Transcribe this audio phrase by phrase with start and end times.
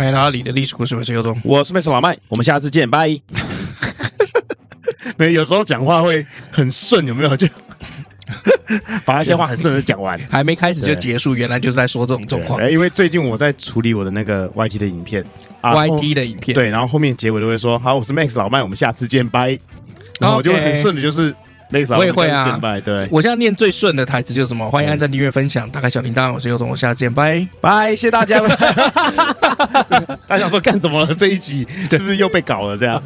[0.00, 3.06] 欢迎来到你的历史故事，我是尤忠，我是 Max 老麦，我们下次见，拜。
[5.18, 7.36] 没有，有时候讲话会很顺，有没有？
[7.36, 7.46] 就
[9.04, 12.72] 把那些话很顺的讲完， 还没开始就结束，原来就是在说这种状况。
[12.72, 15.22] 因为最近我在处理我的那个 YT 的影片
[15.60, 19.58] ，YT 的影片，对，然后后面结尾都会说，好，我是 Max 老麦，我们下次见，拜。
[20.18, 21.34] 然后我就会很顺的，就是。
[21.96, 24.68] 我也会啊，对，我现在念最顺的台词就是什么？
[24.70, 26.34] 欢迎按赞、订阅、分享，打开小铃铛。
[26.34, 28.40] 我是尤总，我下次见，拜拜，谢谢大家。
[30.26, 31.14] 大家想说干怎么了？
[31.14, 32.76] 这一集 是不是又被搞了？
[32.76, 33.00] 这样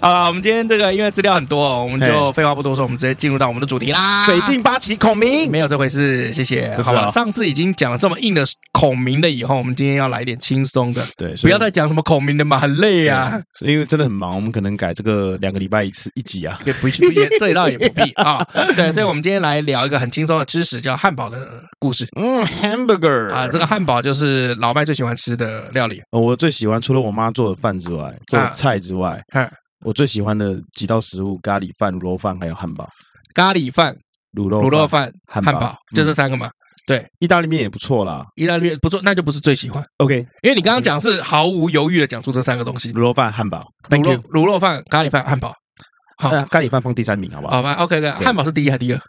[0.00, 0.26] 啊？
[0.28, 4.24] 我们今天这个因为资料很多，我们就废话不多说，我们直接进入到我们的主题啦。
[4.24, 6.74] 水镜八旗孔明，没有这回事，谢谢。
[6.82, 11.02] 好了，上次已经讲了这么硬的孔明了，以后我们今天要来点轻松的。
[11.16, 13.40] 对，不要再讲什么孔明的嘛，很累啊。
[13.60, 16.58] 因为真的很忙，我们可能改这个两个礼拜一次一集啊。
[16.64, 18.42] 也不也这倒也不必啊。
[18.76, 22.06] 对，所以，我们今天来聊一个很轻松的知识，叫汉堡的故事。
[22.16, 26.00] 嗯，hamburger 啊，这个汉堡就是老麦最喜欢吃的料理。
[26.10, 29.22] 我最喜欢除了我妈做的饭之外，做的菜之外，
[29.84, 32.88] 我最喜欢的几道食物：咖喱饭、卤肉饭，还有汉堡。
[33.34, 33.94] 咖喱饭、
[34.34, 36.50] 卤肉卤肉饭、汉堡，就这三个嘛。
[36.86, 38.24] 对，意大利面也不错啦。
[38.34, 39.84] 意大利面不错，那就不是最喜欢。
[39.98, 43.64] OK，因为你刚刚讲是毫无犹豫的讲出这三个东西：卤肉饭、汉堡。
[43.88, 44.18] Thank you。
[44.32, 45.54] 卤肉饭、咖喱饭、汉堡。
[46.20, 47.54] 好，咖喱饭放第三名，好不好？
[47.56, 48.10] 好吧，OK，OK。
[48.24, 49.00] 汉堡是第一还是第二？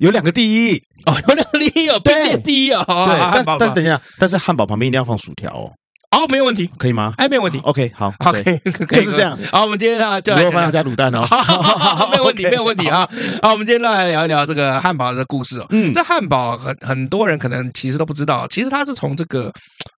[0.00, 2.82] 有两个第一哦，有两个第一哦，对，第一哦。
[2.86, 5.70] 对，但但是等一下，但是汉堡旁边一定要放薯条哦。
[6.10, 7.12] 哦，没有问题，可以吗？
[7.18, 7.60] 哎，没有问题。
[7.64, 8.60] OK，好，OK，
[8.90, 9.38] 就是这样。
[9.52, 11.20] 好，我们今天啊，就卤肉饭要加卤蛋哦。
[11.28, 13.06] 好好好，没有问题，没有问题啊。
[13.42, 15.66] 好，我们今天来聊一聊这个汉堡的故事哦。
[15.70, 19.52] 嗯，这汉堡很很多人可能其实都不知道，其实它是从这个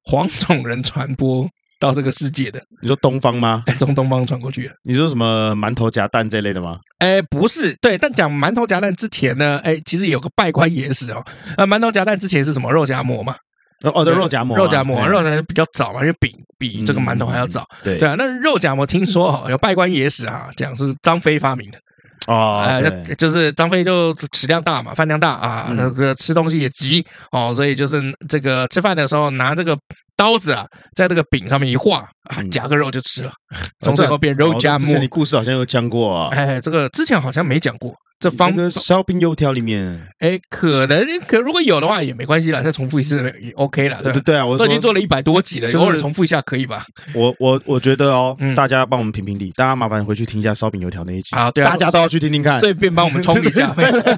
[0.05, 1.49] 黄种人传播。
[1.81, 3.65] 到这个世界的，你说东方吗？
[3.79, 4.75] 从东方传过去的。
[4.85, 6.79] 你说什么馒头夹蛋这类的吗？
[6.99, 7.97] 哎，不是，对。
[7.97, 11.25] 但讲馒头夹蛋之前呢，哎，其实有个拜官野史哦。
[11.57, 12.71] 那馒头夹蛋之前是什么？
[12.71, 13.35] 肉夹馍嘛。
[13.83, 17.67] 哦，对，肉夹馍，肉夹馍，肉呢比较早嘛，因为比比这个馒头还要早。
[17.83, 21.79] 对对啊，那肉夹馍听说哦有拜官野史啊，讲是张飞发明的。
[22.27, 29.77] 哦，呃，就是张飞就食量大嘛，饭量大啊，那个吃东西也急哦，所以就是这个吃饭的时候拿这个。
[30.17, 33.33] 刀子啊，在这个饼上面一划啊，夹个肉就吃了，
[33.79, 34.99] 从此以后变肉夹馍。
[34.99, 36.29] 你故事好像有讲过啊？
[36.31, 37.95] 哎，这个之前好像没讲过。
[38.21, 44.03] 这方烧饼油条里面，哎，可能可如果有的话也没关系啦，再重复一次也 OK 了。
[44.03, 46.87] 对对啊，我都已经做了一百多集了，就偶尔重复一下可以吧？
[47.15, 53.75] 我我我觉得哦，大家帮我们评评理，大家麻烦回去听一下烧饼油条那一集啊，对大家都要去听听看，顺便帮我们冲一下。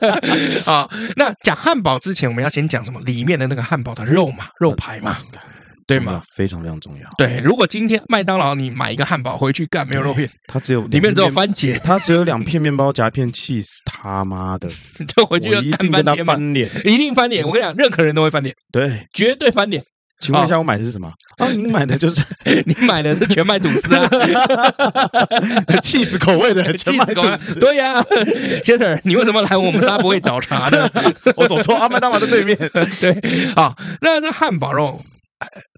[0.66, 3.00] 啊，那讲汉堡之前，我们要先讲什么？
[3.02, 5.16] 里面的那个汉堡的肉嘛，肉排嘛。
[5.86, 6.22] 对吗？
[6.34, 7.08] 非常非常重要。
[7.18, 14.68] 对，如果今天麦当劳你买一个汉堡回去干没有肉片，它只有里面只有番茄，它只有两片面包夹一片起司，他妈的，
[15.14, 17.44] 就回去一定跟他翻脸，一定翻脸。
[17.46, 19.82] 我跟你讲，任何人都会翻脸，对，绝对翻脸。
[20.20, 21.12] 请问一下，我买的是什么？
[21.38, 22.22] 啊，你买的就是
[22.64, 24.08] 你买的是全麦吐司啊，
[25.82, 27.58] 起司口味的 全麦吐司。
[27.58, 28.00] 对呀，
[28.62, 30.88] 先生，你为什么来我们沙不会找茬呢？
[31.34, 32.56] 我走错，啊麦当劳在对面。
[33.00, 35.04] 对，好，那这汉堡肉。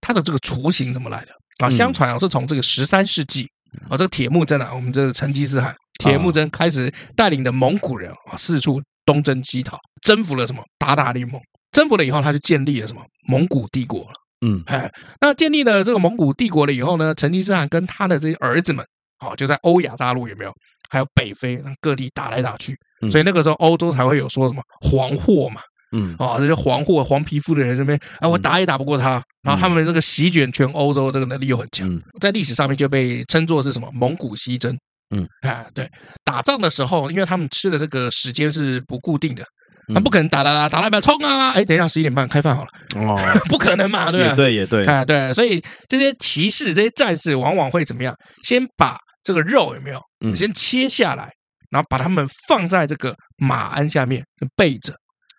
[0.01, 1.33] 它的这个雏形怎么来的
[1.65, 1.71] 啊？
[1.71, 3.47] 相传啊是从这个十三世纪
[3.89, 11.41] 啊，这个铁木真啊，我们这个成吉思汗铁木真开始带领的蒙古人啊四处东征西讨，征服了什么韃靼联盟，
[11.73, 14.13] 征服了以后他就建立了什么蒙古帝国了。
[14.47, 18.85] 嗯，哎，那建立了这个蒙古帝国了以后呢，成吉思汗跟他的这些儿子们
[19.19, 20.53] 啊，就在欧亚大陆有没有？
[20.91, 22.77] 还有北非各地打来打去，
[23.11, 25.61] 所以那个时候欧洲才会有说什么黄祸嘛。
[25.95, 31.89] 嗯，啊，这些黄货、黄皮肤的人这边，啊，我打也打不过他，然后他们这个席卷全欧洲，这个能力又很强，
[32.21, 34.77] 在历史上面就被称作是什么蒙古西征。
[35.15, 35.89] 嗯，啊，对，
[36.25, 39.45] 打仗的时候，因为他们吃的这个时间是不固定的，
[39.95, 43.17] 他不可能打打打打到一半冲啊，哎，等一下十一点半开饭好了，哦，
[43.49, 44.31] 不可能嘛，对吧？
[44.31, 48.13] 也对，也对，啊，对，所以这些骑士、这些战士往往会怎么样？
[48.43, 50.01] 先把这个肉有没有？
[50.25, 51.31] 嗯，先切下来，
[51.71, 54.25] 然后把它们放在这个马鞍下面
[54.57, 54.93] 备着。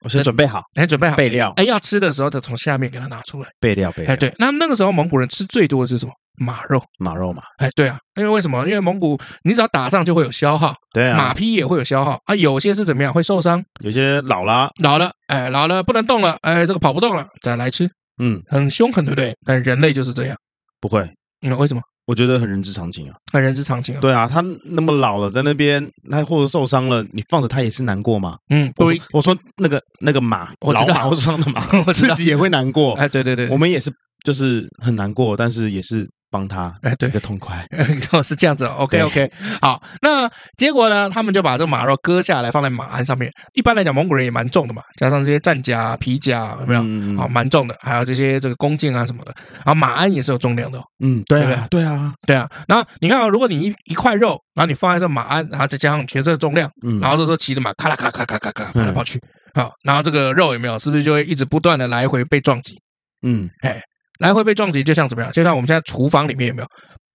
[0.06, 4.14] 我先准备好，哎，准备好备料，哎，要吃的时候就从下面给它拿出来，备料备料。
[4.14, 6.12] 哎，对，那那个时候蒙古人吃最多的是什么？
[6.38, 7.42] 马肉，马肉嘛。
[7.58, 8.64] 哎，对啊，因为为什么？
[8.68, 12.36] 因为蒙古你只要打仗就会有消耗，对啊，马匹也会有消耗啊。
[12.36, 13.12] 有些是怎么样？
[13.12, 17.90] 会受伤，有些老了，老了，哎，老了不能动了，哎，这个跑不动了，再来吃，
[18.22, 19.36] 嗯，很凶狠，对不对？
[19.44, 20.38] 但人类就是这样，
[20.80, 21.02] 不会，
[21.42, 21.82] 嗯，为什么？
[22.06, 24.02] 我觉得很人之常情啊，很人之常情啊。
[24.02, 28.38] 对啊，他那么老了，在那边，他或者受伤了，你放着他也是难过嘛。
[28.50, 32.94] 嗯，对，我说那个那个马，我知道老马受伤的马， 我自己也会难过。
[32.94, 33.92] 哎，对对对，我们也是，
[34.24, 36.08] 就是很难过，但是也是。
[36.30, 37.66] 帮他哎，对，一个痛快，
[38.24, 38.66] 是这样子。
[38.66, 39.32] OK OK，
[39.62, 41.10] 好，那结果呢？
[41.10, 43.32] 他们就把这个马肉割下来放在马鞍上面。
[43.54, 47.22] 一般来讲，蒙古人也蛮重的嘛，加上这些战甲、皮甲，有没有？
[47.22, 47.78] 啊，蛮重的。
[47.80, 49.34] 还有这些这个弓箭啊什么的。
[49.64, 50.82] 然后马鞍也是有重量的。
[51.00, 52.50] 嗯，对啊，对啊，对啊。
[52.68, 59.22] 然后你看啊，如果你一一块肉，然后你放在这马鞍，然后再加上全身的重量，嗯，然后这时候骑着马，咔啦咔咔咔咔咔跑来跑去，
[59.54, 60.78] 好，然后这个肉有没有？
[60.80, 62.78] 是不是就会一直不断的来回被撞击？
[63.22, 63.82] 嗯，哎。
[64.20, 65.32] 来回被撞击，就像怎么样？
[65.32, 66.68] 就像我们现在厨房里面有没有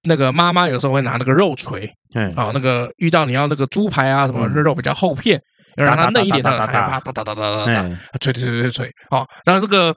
[0.05, 5.41] 那个妈妈有时候会拿那个肉锤，嗯，啊，那个遇到你要那个猪排啊什么肉比较厚片，
[5.77, 9.95] 要让它嫩一点的，啪哒哒哒哒哒哒，锤锤锤锤锤，好，然后这个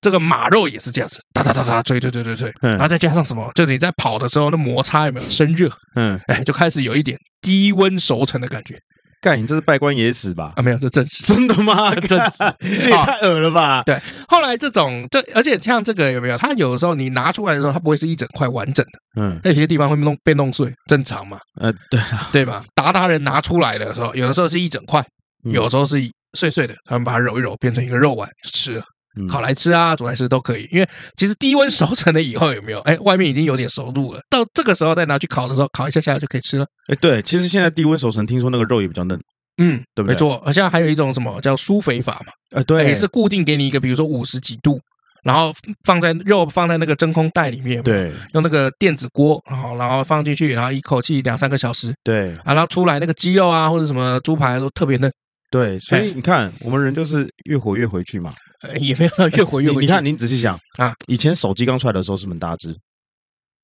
[0.00, 3.50] 这个马肉也是这样子，哒哒哒哒，锤锤锤锤锤，然后再加上什么？
[3.54, 5.68] 就是你在跑的时候，那摩擦有没有生热？
[5.96, 8.76] 嗯，哎，就开始有一点低温熟成的感觉。
[9.20, 10.52] 干，你这是拜官野史吧？
[10.56, 11.22] 啊，没有，这正史。
[11.24, 11.94] 真的吗？
[12.08, 12.38] 正史，
[12.80, 13.82] 这也太恶了吧？
[13.84, 16.38] 对，后来这种，这而且像这个有没有？
[16.38, 19.20] 它有的时候你拿出来的时候，它不会是一整块完整的。
[19.20, 21.38] 嗯，那有些地方会弄被弄碎，正常嘛？
[21.60, 22.64] 呃，对啊，对吧？
[22.74, 25.04] 达达人拿出来的时候，有的时候是一整块，
[25.44, 25.98] 有的时候是
[26.34, 28.84] 碎碎的，他们把它揉一揉，变成一个肉丸就吃了。
[29.28, 32.78] 烤来吃啊，煮来吃都可以，因为其实低温熟成了以后有没有？
[32.80, 36.66] 哎，外面已经有点熟度了，到这个时候再拿去烤的时候，烤一下下来就可以吃了。
[36.88, 39.18] 哎，对，其实现在低温熟成，听说那个肉也比较嫩。
[39.62, 40.14] 嗯，对不对？
[40.14, 42.32] 没错，好像还有一种什么叫疏肥法嘛？
[42.52, 44.80] 呃，对，也是固定给你一个，比如说五十几度，
[45.22, 45.52] 然后
[45.84, 55.12] 放在肉放在那个真空袋里面，对，用那个电子锅，然后然后放进去，然后一口气两三个小时，对，然后出来那个鸡肉啊或者什么猪排都特别嫩。
[55.50, 58.32] 对，所以你看，我们人就是越活越回去嘛，
[58.80, 59.82] 也没有越活越贵。
[59.82, 62.76] 你看，您仔细想啊，以前手机刚出来的时候是很大只？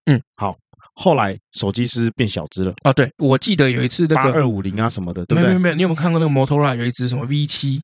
[0.06, 0.56] 嗯，好。
[0.98, 2.90] 后来手机是变小只了啊！
[2.90, 5.48] 对，我记得有一次那个八二五零啊什么的，对不对？
[5.48, 7.82] 没有没有，你有没有看过那个摩托罗拉有一只什么 V 七，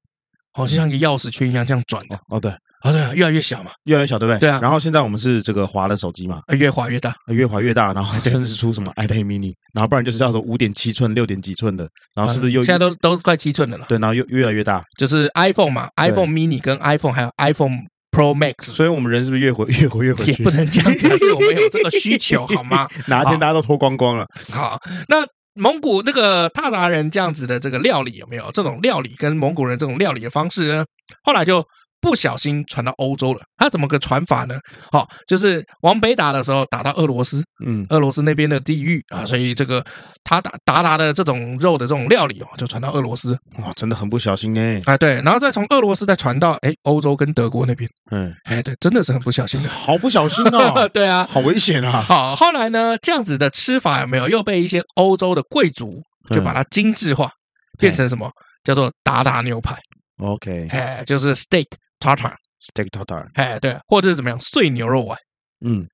[0.55, 2.19] 好像一个钥匙圈一样这样转的？
[2.29, 2.51] 哦，对，
[2.83, 4.41] 啊对啊，越来越小嘛，越来越小，对不对？
[4.41, 4.59] 对啊。
[4.61, 13.87] 然后现在我们是这个滑的手机嘛，越滑越大，越滑越大，然后 甚至出什么 iPad mini，然后不然就是叫做五点七寸、六点几寸的，然后是不是又现在都都快七寸的了？
[13.89, 17.79] 对，然后又越来越大，就是 iPhone 嘛，iPhone mini 跟 iPhone 还有 iPhone。
[18.15, 20.43] Pro Max，所以我们人是不是越活越活越回去？
[20.43, 22.87] 也不能这样子，但是我们有这个需求，好吗？
[23.09, 24.27] 哪天大家都脱光光了。
[24.51, 24.79] 好，
[25.09, 25.25] 那
[25.55, 28.51] 蒙古那个韃靼人这样子的这个料理有没有？
[28.53, 30.85] 这种料理跟蒙古人这种料理的方式呢？
[31.25, 31.65] 后来就。
[32.03, 34.59] 不小心传到欧洲了，它怎么个传法呢？
[34.91, 39.83] 好，就是往北打的时候打到俄罗斯，嗯，俄罗斯那边的地域啊，所以这个
[40.25, 44.61] 他打达达的这种肉的这种料理哦，就传到俄罗斯，哇，真的很不小心呢。
[44.87, 52.03] 哎，对，然后再从俄罗斯再传到哎欧洲跟德国那边，嗯，哎，对，真的是很不小心的，好不小心哦， 对啊，好危险啊。
[52.03, 57.31] 好，后来呢，这样子的吃法有没有又被一些欧洲的贵族就把它精致化，
[57.79, 58.29] 变成什么？
[58.65, 59.77] 叫做达达牛排
[60.19, 61.67] ？OK，哎，就是 steak
[62.03, 62.35] tartar。
[62.63, 65.19] steak tartar，哎，对，或者是怎么样碎牛肉丸，
[65.67, 65.85] 嗯，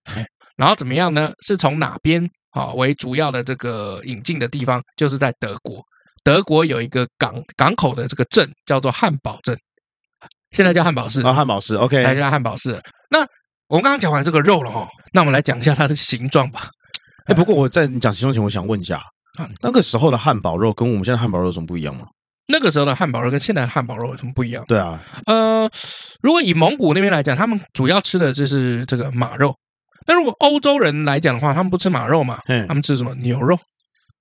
[0.55, 1.32] 然后怎么样呢？
[1.46, 4.82] 是从哪边啊为主要的这个引进的地方？
[4.94, 5.82] 就是在德国，
[6.22, 9.58] 德国有一个港港口的这个镇叫做汉堡镇，
[10.50, 12.79] 现在叫汉堡市啊，汉堡市，OK，还叫汉堡市。
[13.08, 13.20] 那
[13.69, 16.69] 我们刚刚讲完这个肉了哈，那我们来讲一下它的形状吧。
[17.24, 19.03] 哎，不过我在你讲形状前，我想问一下，
[19.62, 22.05] 那个时候的汉堡肉跟我们现在汉堡肉有什么不一样吗？
[22.50, 24.64] 那个时候的汉堡肉跟现在的汉堡肉有什么不一样？
[24.67, 25.70] 对啊，呃，
[26.22, 29.55] 如果以蒙古那边来讲，他们主要吃的就是这个马肉。
[30.06, 32.38] 那如果欧洲人来讲的话，他们不吃马肉嘛？
[32.46, 33.14] 嗯，他们吃什么？
[33.17, 33.58] 牛肉。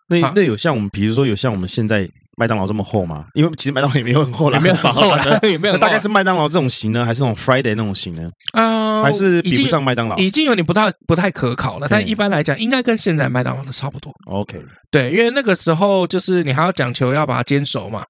[0.10, 2.08] 那那有像我们，比如说有像我们现在
[2.38, 3.26] 麦当劳这么厚吗？
[3.34, 5.78] 因为其实麦当劳也没有很厚啦，也没有很厚啦， 也没有。
[5.78, 8.30] 大概是麦当劳这种型呢，还是那种 Friday 那种型呢？
[8.54, 11.88] 啊，还是比不上麦当劳，已经有点不太不太可考了。
[11.90, 14.14] 但一般来讲，应该跟现在麦当劳的差不多。
[14.26, 18.04] OK，对，因为那个时候就是你还要讲求要把它煎熟嘛。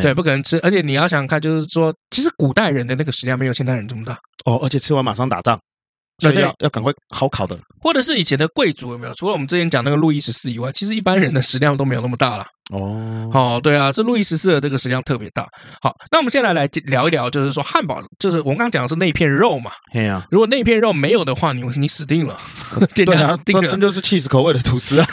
[0.00, 5.60] 对，不可能吃，而且你要想想看，就是说，其实古代人的那个食量没有现代人这么大哦，而且吃完马上打仗，
[6.18, 9.14] 所以要要赶快好烤的，或者是以前的贵族有没有？
[9.14, 12.46] 除了我们之前讲那个路易十四以外，其实一般人的食量都没有那么大了。
[12.72, 15.46] 哦，好，对啊，这路易十四的这个食量特别大。
[15.82, 19.72] 好，那我们现在来聊一聊，就是说汉堡，就是我们刚刚讲的是那片肉嘛。
[19.92, 22.38] 对啊，如果那片肉没有的话，你你死定了。
[22.94, 25.06] 对啊，这真就是 cheese 口味的吐司啊。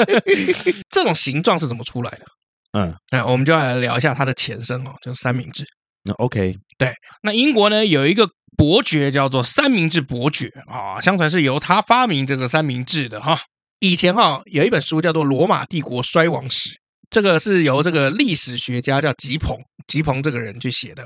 [0.88, 2.26] 这种形状是怎么出来的？
[2.76, 5.64] 嗯，那我们就要来聊一下它的前身哦，就是三明治。
[6.04, 6.92] 那 OK，对，
[7.22, 13.40] 那英国呢有一个伯爵叫做三明治伯爵啊，相传是由他发明这个三明治的哈。
[13.80, 16.70] 以前哈有一本书叫做《罗马帝国衰亡史》，
[17.10, 21.04] 这个是由这个历史学家叫吉鹏吉鹏这个人去写的。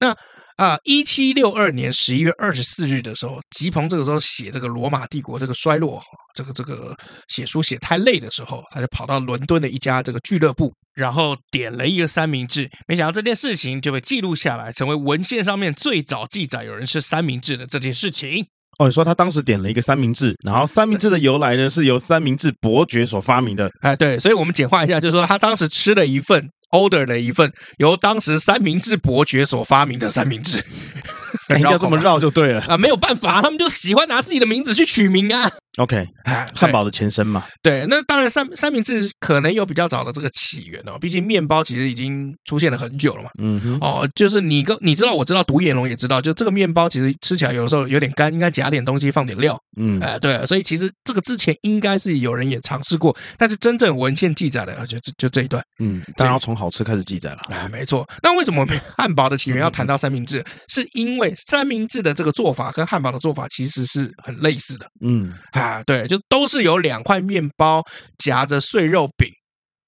[0.00, 0.14] 那
[0.56, 6.02] 啊，一七六二年十一月二十四日的时候，吉鹏这个时候写这个罗马帝国这个衰落，
[6.34, 6.96] 这个这个
[7.28, 12.68] 写书写太累的时候，他就跑到伦敦的一家这个俱乐部，然后点了一个三明治。
[12.88, 18.46] 没想到这件事情就被记录下来，成为文献上面最早记载有人吃三明治的这件事情。
[18.78, 23.70] 哦，你说他当时点了一个三明治，然后三明治的由来呢，是由三明治伯爵所发明的。
[23.82, 26.48] 哎，对，所以我们简化一下，就是说他当时吃了一份。
[26.72, 30.58] order 了一份由当时三明治伯爵所发明的三明治，
[31.56, 35.48] 应该这么绕就对了啊，没有办法，他们就喜欢拿自己的名字去取名啊。
[35.76, 36.06] OK，
[36.54, 43.30] 汉堡的前身嘛，对，那当然三三明治可能有比较早的这个起源哦，毕竟面包其实已经出现了很久了嘛。
[43.38, 49.58] 嗯哼，哦，就是你跟你知道，我知道，独眼龙也知道，就这个面包其实吃起来有的时候有点干，应该夹点东西，放点料。
[49.78, 55.62] 嗯，哎，对，所以其实这个之前应该是有人也尝试过，但是真正文献记载的就就就这一段。
[55.78, 57.42] 嗯，当然要从好吃开始记载了。
[57.50, 58.08] 哎，没错。
[58.22, 58.66] 那为什么
[58.96, 60.42] 汉堡的起源要谈到三明治？
[60.68, 64.86] 是因为三明治的这个做法跟汉堡的做法其实是很类似的。
[65.02, 65.30] 嗯，
[65.66, 66.46] 啊，对，就都。
[66.48, 67.82] 是有两块面包
[68.18, 69.28] 夹着碎肉饼，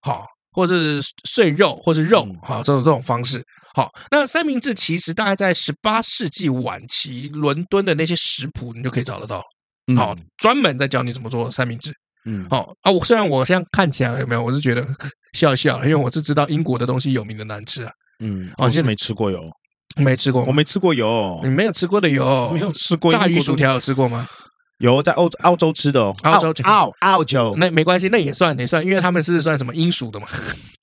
[0.01, 3.41] 好，或者是碎肉，或是肉，好，这种这种方式，
[3.75, 3.89] 好。
[4.11, 9.41] 那三明治其实大概在十八世纪晚期，伦敦的那些食谱你就可以找得到，
[9.97, 11.93] 好，专门在教你怎么做三明治，
[12.25, 12.91] 嗯，好啊。
[12.91, 14.85] 我虽然我现在看起来有没有，我是觉得
[15.33, 19.41] 笑笑，因为我是知道英国的东西有名的难吃啊，嗯，哦，现在没吃过油，
[19.97, 24.27] 没吃过，我没吃过油，你没有吃过的油，没有吃过炸鱼薯条有吃过吗？
[24.79, 30.27] 有在欧澳洲吃的哦，澳洲澳澳洲，那没关系，那也算也算，因为他们是算什么英属的嘛。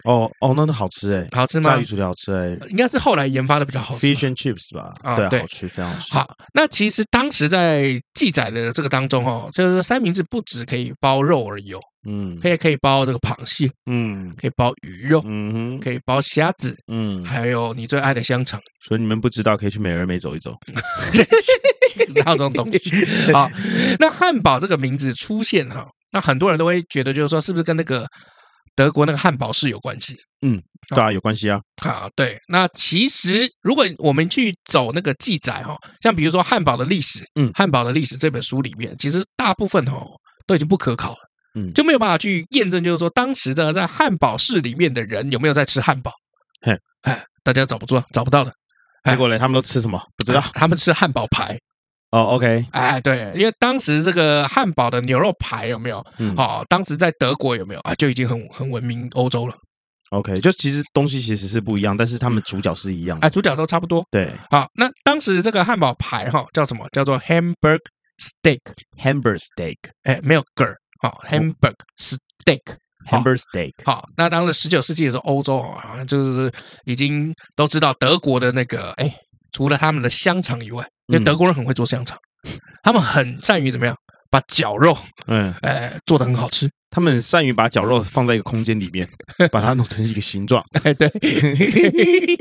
[0.04, 1.72] 哦哦，那都好吃哎，好吃吗？
[1.72, 4.06] 炸鱼薯条好吃哎，应该是后来研发的比较好吃。
[4.06, 4.92] Fish and chips 吧，
[5.30, 6.14] 对，好吃，非常好吃。
[6.14, 11.80] 好，那其实当时在记载的这个当中哦，就是三明治不只可以包肉而已哦。
[12.08, 18.60] 嗯，可以可以包这个螃蟹，嗯，可以包鱼肉，嗯哼，可以包虾子，嗯，还有你最爱的香肠。
[18.88, 20.54] 所以你们不知道，可以去美而美走一走。
[22.16, 22.92] 哪有这种东西？
[23.34, 23.50] 好，
[24.00, 28.08] 那汉堡这个名字出现哈，那很多人都会觉得，就是说，是不是跟那个
[28.76, 30.16] 德国那个汉堡是有关系？
[30.46, 31.60] 嗯，对啊，有关系啊。
[31.82, 32.38] 好，对。
[32.48, 40.06] 那其实如果我们去走那个记载哈，像比如说《汉堡的历史》，嗯，《汉堡的历史》这本书里面，其实大部分哈
[40.46, 41.18] 都已经不可考了。
[41.56, 46.12] 嗯，就没有办法去验证，就是说当时的在汉堡市里面的人有没有在吃汉堡？
[46.62, 48.54] 嘿，哎，大家找不住，找不到的。
[49.06, 50.02] 结果呢，他们都吃什么？
[50.18, 50.42] 不知道。
[50.54, 51.58] 他们吃汉堡排。
[52.12, 52.66] 哦，OK。
[52.72, 56.06] 哎，对，因为当时这个汉堡的牛肉排有没有？
[56.18, 57.94] 嗯，哦，当时在德国有没有啊？
[57.96, 59.56] 就已经很很闻名欧洲了。
[60.12, 63.28] OK，就其实东西其实是不一样，但是他们主角是一样的。
[63.28, 64.06] 哎，主角都差不多。
[64.12, 64.34] 对。
[64.50, 66.88] 好，那当时这个汉堡排哈叫什么？
[66.92, 67.80] 叫做 Hamburg
[68.18, 68.62] Steak。
[68.98, 69.78] Hamburg Steak。
[70.04, 70.74] 哎，没有 ger。
[71.06, 73.74] 好，Hamburg steak，Hamburg steak。
[73.86, 76.52] 好，那当时十九世纪的时候，欧洲啊，就是
[76.86, 79.14] 已经都知道德国的那个，哎，
[79.52, 82.18] 除了他们的香肠以外，因为德国人很会做香肠，
[82.82, 83.96] 他们很善于怎么样
[84.32, 84.98] 把绞肉，
[85.28, 86.68] 嗯，哎，做的很好吃。
[86.90, 89.08] 他们很善于把绞肉放在一个空间里面，
[89.52, 90.64] 把它弄成一个形状。
[90.84, 91.08] 哎，对，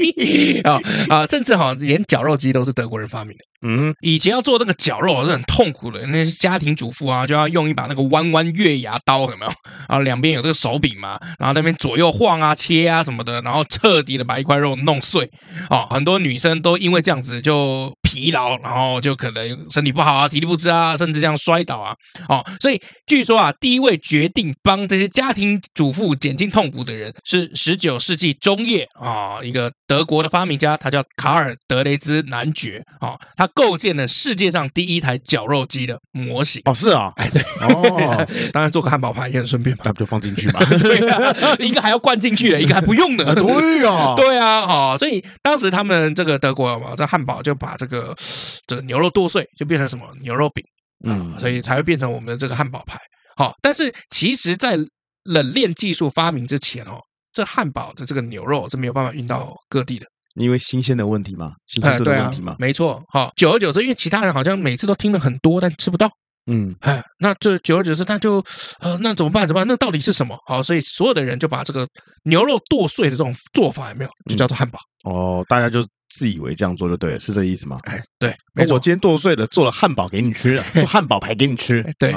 [0.64, 0.80] 啊
[1.10, 3.44] 啊，甚至好像连绞肉机都是德国人发明的。
[3.66, 9.52] 嗯，以前要做那个绞肉是很痛苦的，那些家庭主妇啊，就要用一把那个弯弯月牙刀，有没有？
[9.88, 15.30] 然后两边有这个手柄嘛，然后那边左右晃啊、切啊什么的，然后彻底的把一块肉弄碎。
[15.70, 21.94] 哦，很多女生都因为这样子就疲劳，然后就可能身体不好啊、体力不支啊，甚至这样摔倒啊。
[22.28, 33.48] 哦，所以据说啊，第一位决定帮这些家庭主妇减轻痛苦的人是十九世纪中叶啊，一个德国的发明家，他叫卡尔德雷兹男爵啊，他。
[33.54, 36.60] 构建了世界上第一台绞肉机的模型。
[36.64, 37.40] 哦，是啊，哎对。
[37.62, 40.58] 哦， 当然做个汉堡排也很顺便嘛， 那不就放进去嘛？
[40.78, 48.14] 对啊，一个还要灌进去的，一个还不用的，对啊，对啊，哦，所以当时他们这个德国嘛，这汉堡就把这个
[48.66, 50.64] 这个牛肉剁碎，就变成什么牛肉饼，
[51.06, 52.98] 嗯，所以才会变成我们的这个汉堡排。
[53.36, 54.76] 好，但是其实，在
[55.24, 56.98] 冷链技术发明之前哦，
[57.32, 60.06] 这汉堡的这个牛肉是没有办法运到各地的。
[60.34, 63.02] 因为新鲜的问题嘛，新鲜度的问题嘛，没错。
[63.08, 66.10] 好，久而久之，因为其他人好像每次都听了很多，但吃不到。
[66.46, 68.44] 嗯，哎，那这久而久之，那就
[68.80, 69.46] 呃，那怎么办？
[69.46, 69.66] 怎么办？
[69.66, 70.36] 那到底是什么？
[70.46, 71.88] 好，所以所有的人就把这个
[72.24, 74.78] 牛肉剁碎的这种做法有没有，就叫做汉堡。
[75.04, 77.78] 哦，大家就自以为这样做就对了，是这个意思吗？
[77.84, 78.74] 哎，对，没错。
[78.74, 81.82] 我今天剁碎了，做了汉堡给你吃， 做汉堡排给你吃。
[81.98, 82.12] 对，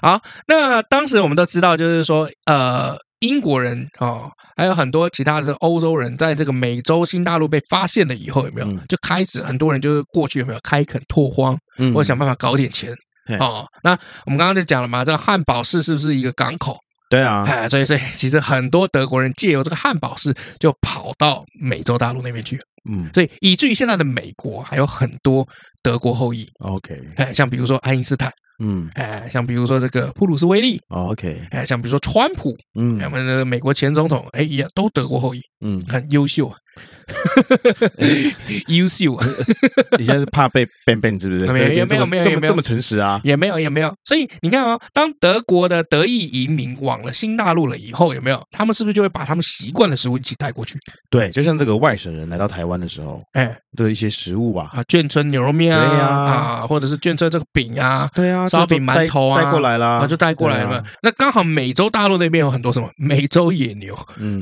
[0.00, 0.22] 好。
[0.46, 12.94] 那当时我们都知道，就是说，呃，英国人啊、哦，还有很多其他的欧洲人，在这个美洲新大陆被发现了以后，有没有、嗯、就开始很多人就是过去有没有开垦拓荒，嗯，或者想办法搞点钱
[13.38, 13.66] 哦。
[13.82, 13.92] 那
[14.26, 16.78] 我们刚刚就讲了嘛，这个汉堡市是不是一个港口？
[17.08, 22.58] 对啊，哎，所以所以其实很多德国人借由这个汉堡市就跑到美洲大陆那边去，
[22.90, 25.46] 嗯，所以以至于现在的美国还有很多
[25.82, 26.46] 德国后裔。
[26.58, 28.30] OK，哎，像比如说爱因斯坦。
[28.58, 36.56] 嗯，哎，像比如说这个普鲁斯威利，OK，哎，像比如说川普，嗯，我们的美国前总统，哎，一样都德国后裔，嗯，很优秀啊，
[38.68, 39.26] 优秀啊，
[39.98, 41.46] 你现在是怕被 ban ban 是不是？
[41.46, 43.20] 没有，没有，没有，没有，这么这么诚实啊？
[43.24, 43.94] 也没有，也没有。
[44.04, 48.42] 所以你看啊，当德国的德裔移民往了新大陆了以后，有没有？
[48.50, 50.78] 他们是不是就会把他们习惯的食物一起带过去？
[51.10, 58.48] 对，就像这个外省人来到台湾的时候，哎，的一些食物啊，啊，眷村牛肉面啊，啊，或者是眷村这个饼啊，对啊。
[58.48, 60.82] 烧饼、馒头啊，带过来啦，就带过来了。
[61.02, 64.40] 那刚好美洲大陆那边有很多什么美洲野牛，嗯，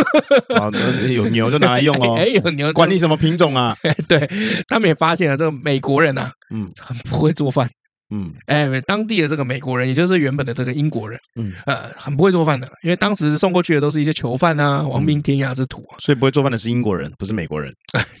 [0.56, 0.70] 好，
[1.08, 2.16] 有牛就拿来用哦。
[2.16, 3.76] 哎，有牛，管你什么品种啊？
[4.08, 4.28] 对，
[4.68, 7.68] 他们也发现了这个美国人啊，嗯，很不会做饭。
[8.08, 17.74] 嗯，哎，当地的这个美国人，也就是原本的这个英国人，嗯，呃，很不会做饭的，因为当时送过去的都是一些囚犯啊，亡命天涯之徒，所以不会做饭的是英国人，不是美国人，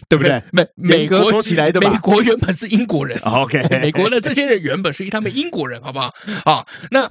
[0.08, 0.42] 对不对？
[0.50, 6.12] 美美国说起来的，美国原本是英国人，OK，美国的这些人原本是他们英国人，好不好？
[6.44, 7.08] 啊，那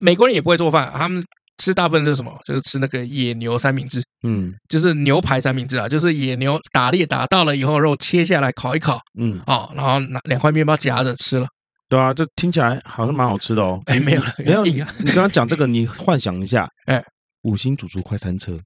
[0.00, 1.22] 美国人也不会做饭，他们
[1.58, 2.36] 吃大部分是什么？
[2.44, 11.46] 就是吃那个野牛三明治，嗯，就是牛排三明治啊，就是野牛打猎打到了以后，肉切下来烤一烤，嗯，哦，然后拿两块面包夹着吃了。
[11.88, 13.80] 对啊，这听起来好像蛮好吃的哦。
[13.86, 14.64] 哎，没有，没有。
[14.64, 17.02] 你刚刚讲这个，你幻想一下， 哎，
[17.42, 18.60] 五星主厨快餐车啊，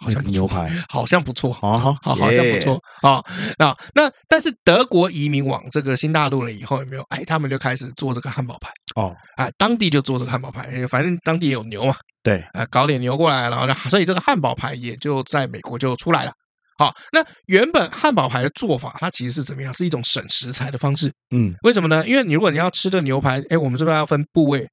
[0.00, 3.22] 好像牛排， 好像不错，好好好，像不错啊。
[3.58, 7.02] 那那但是德国移民往这个新大陆了以后，有没有？
[7.08, 9.14] 哎，他们就开始做这个汉堡排哦。
[9.36, 11.94] 哎，当地就做这个汉堡排，反正当地也有牛嘛。
[12.22, 16.32] 对，哎，搞点牛过来，然后所以这个汉堡排也就在美国就出来了。
[16.78, 19.74] 好，那原本汉堡排的做法，它其实是怎么样？
[19.74, 21.12] 是一种省食材的方式。
[21.34, 22.06] 嗯，为什么呢？
[22.06, 24.64] 因为你如果你要吃的牛排，哎，我们是不是要分部位？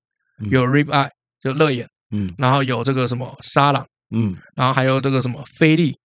[0.52, 1.10] 有 rib eye，
[1.42, 3.84] 就肋眼，嗯，然后有这个什么沙朗，
[4.14, 5.96] 嗯，然后还有这个什么菲力，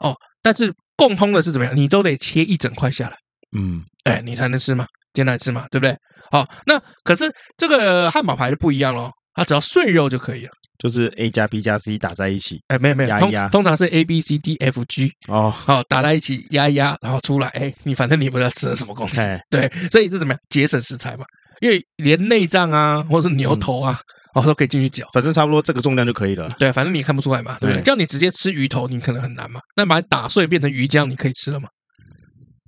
[0.00, 1.76] 哦，但是共通的是怎么样？
[1.76, 3.16] 你都得切一整块下来，
[3.56, 5.96] 嗯，哎，你才能吃嘛，煎来吃嘛，对不对？
[6.30, 10.50] 好，那可是这个汉堡排就不一样喽，它只要碎肉就可以了。
[10.78, 13.48] 就是 A 加 B 加 C 打在一起，哎，没有没有，压压。
[13.48, 19.40] 通通常是 A B C D F G 哦，好打在一起压一压，然后出来，哎，你反正你不知道吃了什么东西，嘿。
[19.48, 21.24] 对，所以是怎么样节省食材嘛？
[21.60, 24.04] 因为连内脏啊，或者是牛头啊，嗯、
[24.36, 26.48] 哦都可以进去搅，反正差不多这个重量就可以了。
[26.58, 27.82] 对，反正你看不出来嘛，对不对？
[27.82, 29.60] 叫你直接吃鱼头，你可能很难嘛。
[29.76, 31.68] 那把它打碎变成鱼浆，你可以吃了吗？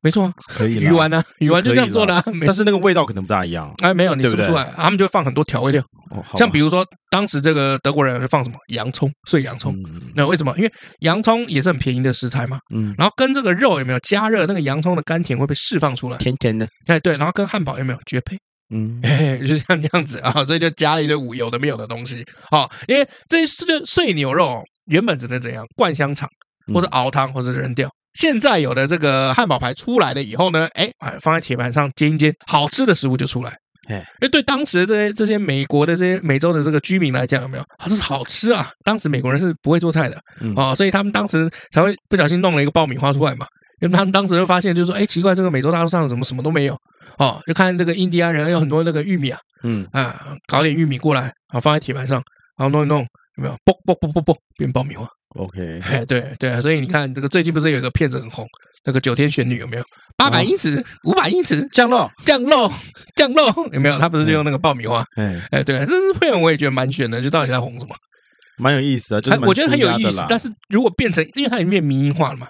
[0.00, 3.74] 没错啊，可以鱼丸呢，鱼丸就这样做的啊，但是那个味道可能不大一样。
[3.82, 5.82] 哎，没有，你吃不出来，他们就会放很多调味料，
[6.36, 9.76] 像比如说当时这个德国人会放什么洋葱，碎洋葱。
[10.14, 10.56] 那为什么？
[10.56, 12.60] 因为洋葱也是很便宜的食材嘛。
[12.72, 16.68] 嗯，然后跟这个肉有没有加热，那个洋葱的甘甜会被释放出来，甜甜的。
[16.86, 18.38] 哎，对，然后跟汉堡有没有绝配？
[18.70, 22.24] 嗯，哎， 就像这样子啊，所以就加了一堆五有的没有的东西。
[22.50, 26.28] 好，因为这些碎碎牛肉原本只能怎样灌香肠，
[26.74, 27.90] 或者熬汤，或者扔掉。
[28.14, 33.56] 现在有的这个汉堡排出来了以后呢，哎，放在铁板上煎一煎，好吃的食物就出来。
[33.88, 37.64] 哎，哎，对当时的这些这些美国的这些美洲的这个居民来讲，有没有？
[37.78, 38.70] 它是好吃啊！
[38.84, 40.20] 当时美国人是不会做菜的，
[40.56, 43.46] 哦，所以他们当时才会不小心弄了一个爆米花出来嘛。
[43.80, 46.76] 因为他们当时就发现，就是说，哎，奇怪，这个美洲大陆上怎么什么都没有？
[47.18, 52.22] 哦，就看这个印第安人有很多那个玉米啊，嗯啊，搞点玉米过来，啊，放在铁板上，
[52.56, 53.00] 然后弄一弄，
[53.36, 53.54] 有没有？
[53.64, 55.06] 嘣嘣嘣嘣嘣，变爆米花。
[55.36, 58.46] OK， 哎，对对，所以你看这个最近不是有一个片子很红，
[58.84, 59.84] 那个九天玄女有没有？
[60.16, 62.72] 八百英尺，五百英尺降落， 降落，
[63.14, 63.98] 降落，有没有？
[63.98, 65.04] 他不是就用那个爆米花？
[65.16, 67.94] 哎哎，对，这支片我也觉得蛮玄的，就到底在红什么？
[68.56, 70.24] 蛮有意思啊，就是我觉得很有意思。
[70.28, 72.48] 但是如果变成，因为它已经变民营化了嘛，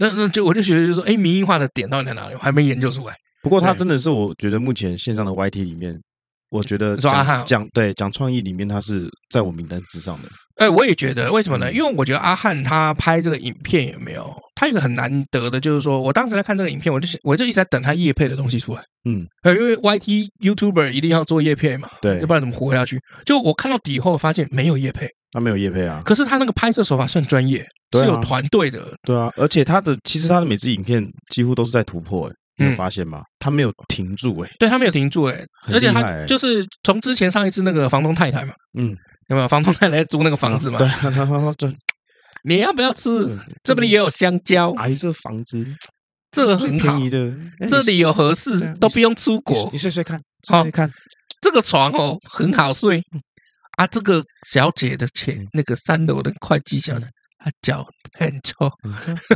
[0.00, 2.34] 那那就我就觉得就是说，哎，民营化的点到底在哪里？
[2.34, 3.14] 我还没研究出来。
[3.48, 5.98] 不过他真的是我觉得目前线上的 YT 里面。
[6.50, 10.28] 我觉得讲讲对讲创意里面，他是在我名单之上的。
[10.56, 11.70] 哎，我也觉得，为什么呢？
[11.70, 14.34] 因为我觉得阿汉他拍这个影片有没有？
[14.54, 18.80] 他一个很难得的，就是说我当时在看这个影片，我就我就一直在等他叶配的东西出来。
[19.04, 22.98] 嗯，因为 YT YouTuber 一定要做叶配嘛，对，要不然怎么活下去？
[23.26, 26.00] 就我看到底后发现没有叶配，他没有叶配啊。
[26.02, 28.96] 可是他那个拍摄手法算专业，是有团队的。
[29.02, 32.32] 对啊，而且他的其实他的每支影片几乎都是在突破哎。
[32.58, 33.22] 你有发现吗？
[33.38, 38.96] 他没有停住哎，对他没有停住哎，而且他就是从之前上一次那个房东太太嘛，嗯，
[39.28, 40.78] 有没有房东太太租那个房子嘛？
[41.56, 41.76] 对，对，
[42.44, 43.38] 你要不要吃？
[43.62, 45.66] 这边也有香蕉，哎，这房子
[46.30, 47.32] 这个很便宜的，
[47.68, 50.90] 这里有合适，都不用出国，你睡睡看，好，看
[51.40, 53.02] 这个床哦，很好睡，
[53.76, 57.06] 啊，这个小姐的钱，那个三楼的会计小姐，
[57.38, 57.86] 她脚
[58.18, 58.70] 很臭，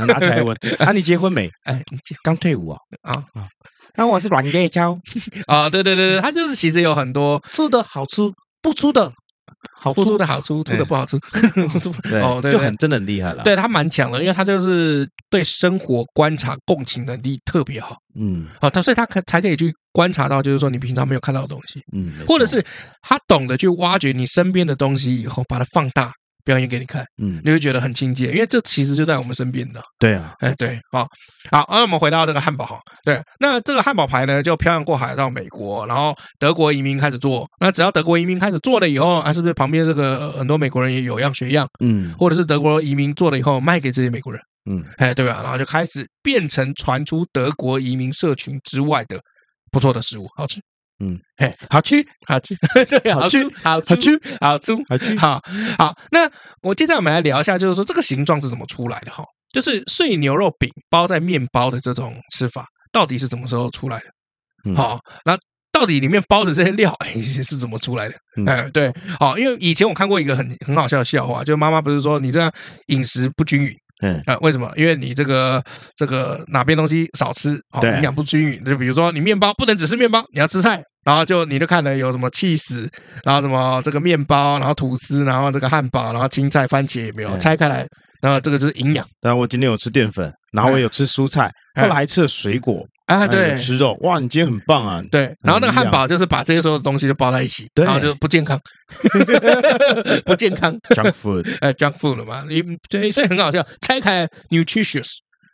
[0.06, 0.56] 拿起来闻。
[0.78, 1.50] 啊，你结婚没？
[1.64, 1.82] 哎，
[2.22, 2.78] 刚退伍啊？
[3.02, 3.48] 啊啊，
[3.96, 4.98] 那我是软夜宵
[5.46, 8.22] 啊，对对对对，他就是其实有很多吃的好吃，
[8.60, 9.12] 不出的。
[9.74, 11.16] 好出的好出，出的不好吃。
[12.22, 13.42] 哦，对，就很真的很厉害了。
[13.42, 17.96] 对他蛮强的，因为他就是对生活观察、共情能力特别好。
[18.18, 21.82] 嗯，好，他所以他可才可以去观察到，就是说你平常没有看到的东西。
[21.92, 22.64] 嗯，或者是
[23.02, 26.12] 他懂得去挖掘你身边的东西以后，把它放大。
[26.44, 29.82] 表演给你看，嗯，你会觉得很亲切，因为这其实就在我们身边的。
[29.98, 31.06] 对啊，哎，对，好，
[31.50, 45.40] 好，那我们回到这个汉堡哈，对，那这个汉堡牌呢，就漂洋过海到美国，然后德国移民开始做，那只要德国移民开始做了以后，啊，是不是旁边这个很多美国人也有样学样，嗯，或者是德国移民做了以后卖给这些美国人，嗯，哎，对吧？
[45.42, 49.20] 然后就开始变成传出德国移民社群之外的
[49.70, 50.60] 不错的食物，好吃。
[51.02, 51.96] 嗯，嘿，好吃，
[52.28, 52.54] 好吃，
[52.88, 55.42] 对，好吃，好吃，好吃，好吃，好，
[55.76, 55.96] 好。
[56.12, 56.30] 那
[56.62, 59.24] 我接下来我们来聊一下，就是说这个形状是怎么出来的哈？
[59.52, 64.74] 就是碎牛肉饼包在面包的这种吃法，到底是什么时候出来的？
[64.76, 65.36] 好，那
[65.72, 66.96] 到底里面包的这些料
[67.42, 68.14] 是怎么出来的？
[68.46, 72.48] 哎，对，好，因为以前我看过一个很很好笑的笑话，就妈妈不是说你这样
[72.86, 73.74] 饮食不均匀。
[74.04, 74.68] 嗯啊，为什么？
[74.74, 75.62] 因为你这个
[75.94, 78.64] 这个哪边东西少吃，哦，营养不均匀。
[78.64, 82.88] 就比如说你面包不能只吃面包，你要吃菜，然后就你就看了有什么起司，
[83.24, 87.86] 然后什么这个面包，然后吐司，然后这个汉堡，然后青菜、番茄有没有拆开来？
[88.20, 89.04] 然后这个就是营养。
[89.20, 92.86] 然后我今天有吃淀粉，然后我有吃蔬菜，后来还吃了水果。
[93.06, 95.02] 啊，对，吃肉，哇，你今天很棒啊！
[95.10, 98.58] 对，然后那个汉堡就是把这些所有的东西都包在一起，然后就不健康，
[100.24, 102.44] 不健康，junk food， 哎，junk food 了嘛？
[102.48, 105.08] 你对，所以很好笑，拆开 nutritious，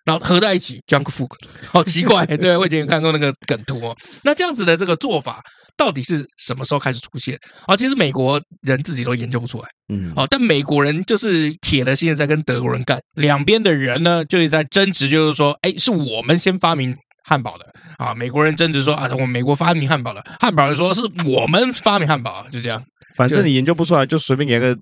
[0.09, 1.29] 然后合在一起 junk food，
[1.66, 3.94] 好奇怪， 对，我以前看过那个梗图哦。
[4.25, 5.42] 那这样子的这个做法
[5.77, 7.38] 到底是什么时候开始出现？
[7.66, 16.97] 啊，其实美国人自己都研究不出来，嗯，哦，但美国人就是铁了心的在跟德国人干，两边的人呢就是在争执，就是说，哎，是我们先发明。
[17.25, 17.66] 汉堡的
[17.99, 22.83] 啊，美国人争执说啊，我美国发明汉堡的，汉堡人说是我们发明汉堡，就这样。
[23.14, 24.75] 反正你研究不出来，就随便给个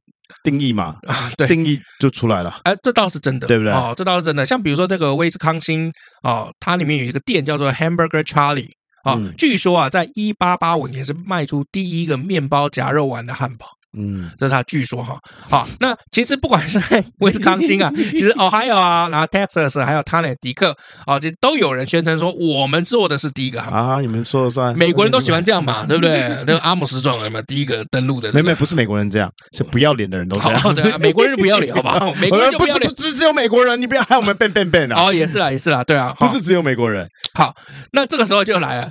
[0.43, 2.61] 定义嘛，啊，对，定义就出来了。
[2.65, 3.73] 哎，这倒是真的，对不对？
[3.73, 4.45] 哦，这倒是真的。
[4.45, 8.71] 像比如说这个威斯康星哦，它里面有一个店叫做 Hamburger Charlie
[9.05, 13.67] 啊，哦，嗯，据说啊，在一八八五年是卖出第一个面包夹肉丸的汉堡。
[13.99, 26.29] 嗯，这是他据说哈，好，那其实不管是在 威斯康星啊， 其实哦还有啊，然后 Texas 还有他那迪克啊，其实都有人宣称说我们做的是第一个啊，你们说了算，美国人都喜欢这样嘛， 对不对？
[26.47, 28.33] 那个阿姆斯壮有没有第一个登陆的？
[28.33, 30.75] 没没，不是美国人这样，是不要脸的人都这样。
[30.75, 32.13] 对，美国人不要脸，好不好？
[32.21, 35.07] 美国人不要脸，不只只有美国人，你不要害我们变变变啊！
[35.07, 37.09] 哦，也是啦，也是啦，对啊，不是只有美国人。
[37.35, 37.55] 好，
[37.93, 38.91] 那这个时候就来了，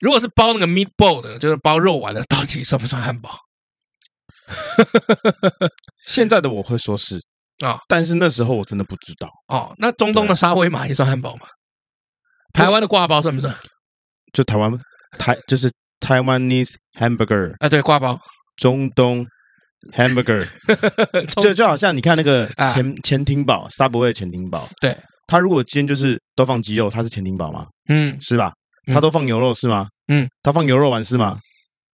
[0.00, 3.30] 如果是包那个 meatball 的，就是包肉丸的，到底算不算汉堡？
[6.06, 7.20] 现在的我会说是
[7.64, 9.72] 啊，但是那时候我真的不知道哦。
[9.78, 11.46] 那中东的沙威玛也算汉堡吗？
[12.52, 13.54] 台湾的挂包算不算？
[14.32, 14.72] 就台湾
[15.18, 18.18] 台就是 Taiwanese hamburger 啊，对，挂包。
[18.56, 19.24] 中东
[19.94, 20.46] hamburger
[21.42, 27.66] 就就好像你看那个潜潜艇堡，Subway 潜艇堡，对，它如果今天就是都放鸡肉，它是潜艇堡吗？
[27.88, 28.52] 嗯，是吧？
[28.92, 29.86] 它都放牛肉是吗？
[30.08, 31.38] 嗯，它放牛肉丸是吗？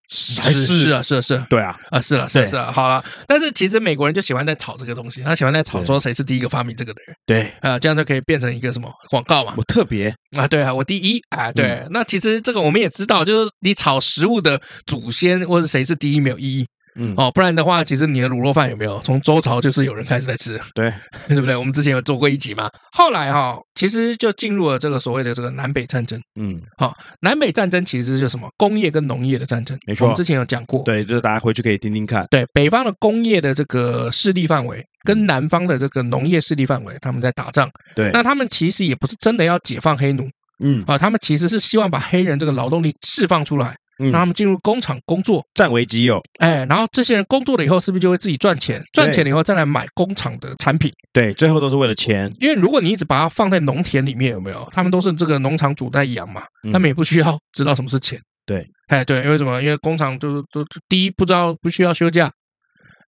[0.08, 1.78] 是是啊是啊是啊，对啊。
[1.90, 7.52] 啊是了是是啊好了，但是其实美国人就喜欢在炒这个东西，他喜欢在炒说谁是第一个发明这个的人，对。
[7.60, 9.54] 啊，这样就可以变成一个什么广告嘛？
[9.56, 10.14] 我特别。
[10.36, 11.20] 啊，对啊，我第一。
[11.30, 16.66] 啊，对，那其实这个我们也知道，就是你炒食物的祖先或者谁是第一没有意义。
[16.96, 20.92] 嗯哦，不然的话，其实你的卤肉饭有没有从周朝就是有人开始在吃，对，
[21.28, 21.54] 对不对？
[21.56, 22.70] 我们之前有做过一集嘛。
[22.92, 26.20] 后来哈、哦，其实就进入了这个所谓的这个南北战争。
[26.40, 29.78] 嗯，好、哦，南北战争其实就是什么工业跟农业的战争。
[29.86, 30.82] 没错，我们之前有讲过。
[30.84, 32.24] 对，就是大家回去可以听听看。
[32.30, 37.68] 对，北方的工业的这个势力范围跟南方的这个农业势力范围，他们在打仗。
[37.94, 40.28] 对，那他们其实也不是真的要解放黑奴。
[40.60, 43.76] 嗯啊，他们其实是希望把黑人这个劳动力释放出来。
[43.98, 46.22] 让他们进入工厂工作，占为己有。
[46.38, 48.82] 哎，然后这些人工作了以后，是不是就会自己赚钱？
[48.92, 50.92] 赚钱了以后再来买工厂的产品。
[51.12, 52.32] 对，最后都是为了钱。
[52.40, 54.68] 因为如果你一直把它放在农田里面，有没有？
[54.72, 58.20] 他们都是这个农场主在养嘛，他们也不需要知道什么是钱。
[58.46, 59.60] 对，哎，对，因为什么？
[59.60, 62.30] 因为工厂就是都第一不知道不需要休假，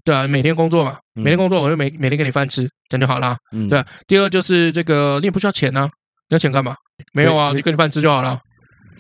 [0.05, 3.37] 对啊，每天工作嘛，每天工作我就每每天给你饭吃，这样就好了。
[3.68, 3.87] 对啊。
[4.07, 5.88] 第二就是这个你也不需要钱啊，
[6.29, 6.74] 你要钱干嘛？
[7.14, 8.38] 没有啊，你给你饭吃就好了。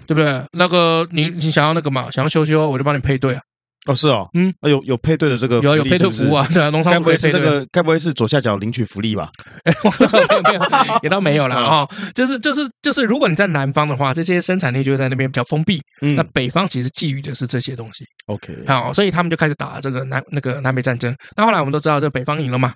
[0.06, 0.42] 对不对？
[0.52, 2.10] 那个你你想要那个嘛？
[2.10, 3.40] 想要修修，我就帮你配对啊。
[3.86, 7.66] 哦，是哦，嗯，啊有有配对的这个有有配对服务啊，对啊，农场该不会是这个？
[7.72, 9.30] 该不会是左下角领取福利吧？
[9.64, 11.88] 没有没有，也倒没有了啊。
[12.14, 15.80] 就是就是就是，如果你在南方的话，这些生产力就会在那边比较封闭。
[16.02, 18.04] 嗯，那北方其实觊觎的是这些东西。
[18.26, 21.16] OK，好，所以他们就开始打这个南那个南北战争。
[21.34, 22.74] 那后来我们都知道，这北方赢了嘛？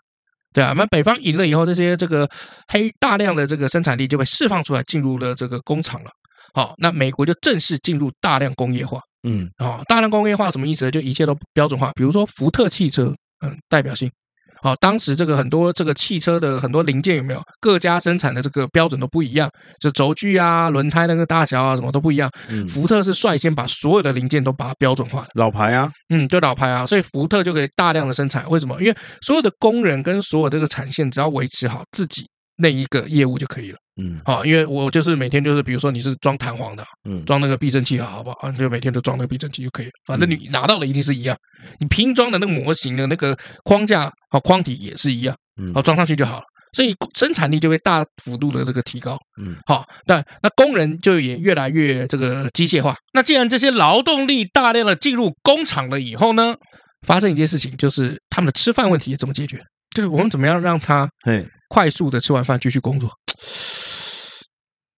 [0.54, 2.26] 对啊，那北方赢了以后，这些这个
[2.68, 6.10] 黑大量的这个生产力就被释放出来，进入了这个工厂了。
[6.54, 9.00] 好，那美国就正式进入大量工业化。
[9.26, 10.90] 嗯，啊，大量工业化什么意思呢？
[10.90, 13.12] 就一切都标准化，比如说福特汽车，
[13.44, 14.10] 嗯，代表性。
[14.62, 22.30] 好，当时这个很多这个汽车的很多零件有没有各家生产的这个标准都不一样，就轴距啊、轮胎那个大小啊什么都不一样。
[22.48, 25.28] 嗯，福特是率先把所有的零件都把它标准化的。
[25.34, 28.48] 老牌啊，嗯，就老牌啊，所以福特就可以大量的生产。
[28.48, 28.80] 为什么？
[28.80, 33.78] 因为所有的工人跟所有这个产线只要维持好自己那一个业务就可以了。
[33.96, 38.50] 嗯，好，因为我就是每天就是，比如说你是装弹簧的，嗯，装那个避震器啊，好不好？
[38.50, 39.92] 就每天都装那个避震器就可以了。
[40.04, 41.36] 反正你拿到的一定是一样，
[41.78, 46.44] 你拼装的那个模型的那个框架啊框体也是一样，嗯，好，装上去就好了。
[46.72, 52.96] 所以生产力就会大幅度的这个提高，嗯，好，但那工人就也越来越这个机械化。
[53.12, 56.56] 那既然这些劳动力大量的进入工厂了以后呢，
[57.06, 59.62] 发生一件事情，就是他们的吃饭问题怎么解决？
[59.94, 61.08] 对，我们怎么样让他
[61.74, 63.10] 快速的吃完饭继续工作？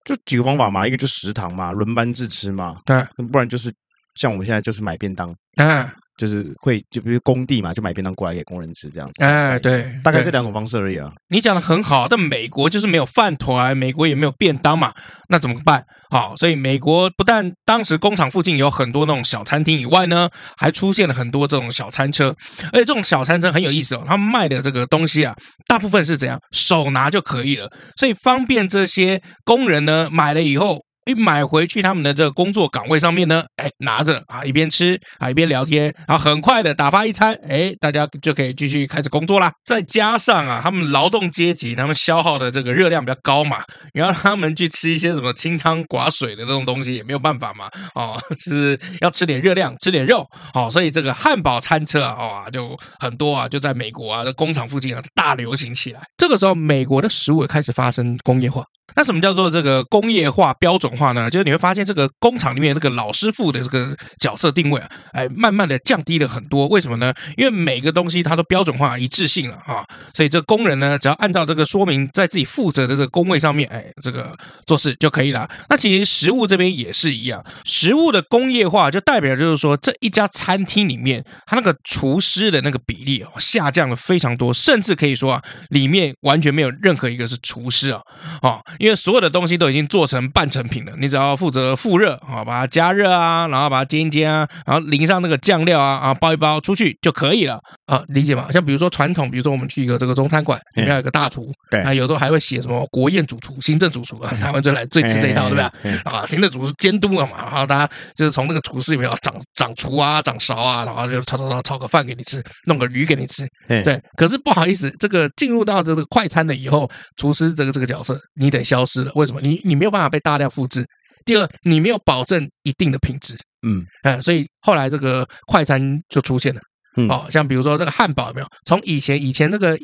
[0.04, 3.72] 就几个方法嘛，一个就食堂嘛，轮班制吃嘛，对，不然就是
[4.16, 5.92] 像我们现在就是买便当，啊。
[6.16, 9.22] 就是会，就比如工地嘛，就买便当过来给工人吃这样子。
[9.22, 11.12] 哎，对，大概这两种方式而已啊。
[11.28, 14.94] 你讲的很好，但美国就是没有饭团，美国也没有便当嘛，
[15.28, 15.84] 那怎么办？
[16.08, 20.26] 好，所以美国不但当时工厂附近有很多那种小餐厅以外呢，
[20.56, 22.34] 还出现了很多这种小餐车，
[22.72, 30.85] 而且这种小餐车很有意思哦，他们卖的这个东西啊，大部分是怎样，手拿就可以了，所以方便这些工人呢买了以后。
[31.06, 39.52] 一买回去，他们的这个工作岗位上面呢，哎，拿着啊，一边吃啊，一边聊天，然后很快的打发一餐，哎，大家就可以继续开始工作啦。
[39.64, 43.62] 再加上啊，他们劳动阶级，他们消耗的这个热量比较高嘛，
[43.94, 56.00] 然后他们去吃一些什么清汤寡水的这种东西也没有办法嘛，哦， 就是要吃点热量，吃点肉，哦，所以这个汉堡餐车啊，哦，就很多啊，就在美国啊的工厂附近啊大流行起来。
[56.16, 58.64] 这个时候，美国的食物也开始发生工业化。
[58.94, 61.28] 那什么叫做这个工业化标准化呢？
[61.30, 66.66] 就是你会发现这个工厂里面这个老师傅的这个角色定位啊，哎，慢慢的降低了很多。
[66.68, 67.12] 为什么呢？
[67.36, 75.48] 因为每个东西它都标准化一致性了啊，所以这工人呢，只要按照这个说明，在自己负责的这个工位上面，哎，这个做事就可以了。
[75.68, 88.00] 那其实食物这边也是一样，食物的工业化就代表就是说，这一家餐厅里面，它那个厨师的那个比例哦，下降了非常多，甚至可以说啊，里面完全没有任何一个是厨师啊，
[88.40, 88.60] 啊。
[88.78, 98.46] 因为所有的东西都已经做成半成品了，你只要负责复热啊，把它加热啊，然后把它煎一煎啊，然后淋上那个酱料啊，啊包一包出去就可以了啊，理解吗？
[98.50, 105.96] 像比如说传统，比如说我们去一个这个中餐馆，里面有一个大厨，对啊，有时候还会写什么国宴主厨、行政主厨啊，他们就来最吃这一套，对不对？
[106.04, 114.00] 啊，行政主厨监督了嘛，然后大家就是从那个厨师里面啊掌掌厨啊、掌勺啊，然后就炒炒炒炒个饭给你吃，弄个鱼给你吃，对。
[114.16, 119.12] 可是不好意思，这个进入到这个快餐了以后，厨师这个这个角色你得消失了。
[119.14, 119.40] 为什么？
[119.40, 120.75] 你你没有办法被大量复制。
[121.24, 123.36] 第二，你没有保证一定的品质。
[123.66, 126.60] 嗯，哎，所以后来这个快餐就出现了。
[126.96, 128.46] 嗯，哦，像比如说这个汉堡有没有？
[128.64, 129.76] 从以前以前那个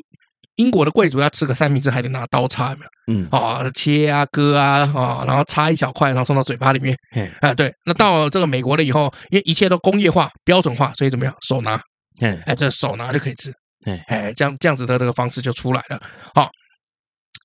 [0.57, 2.91] 英国的贵族要吃个三明治还得拿刀叉有没有？
[3.15, 6.97] 嗯，啊，切啊割啊啊，然后插一小块，然后送到嘴巴里面。
[7.41, 7.73] 哎，对。
[7.85, 11.35] 那到这个美国了以后，因为一切都工业化、标准化，所以怎么样？
[11.43, 11.81] 手拿。
[12.21, 13.53] 哎，这手拿就可以吃。
[14.07, 16.01] 哎，这样这样子的这个方式就出来了。
[16.35, 16.49] 好。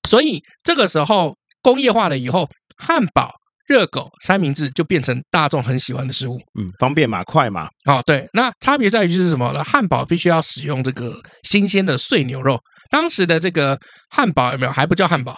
[0.08, 3.34] 所以这个时候工业化了以后，汉堡、
[3.68, 6.36] 热狗、三明治就变成大众很喜欢的食物。
[6.58, 7.68] 嗯，方便嘛，快嘛。
[7.84, 8.28] 哦，对。
[8.32, 9.62] 那差别在于就是什么呢？
[9.62, 12.58] 汉堡必须要使用这个新鲜的碎牛肉。
[12.90, 13.78] 当时的这个
[14.10, 14.72] 汉堡有没有？
[14.72, 15.36] 还不叫汉堡，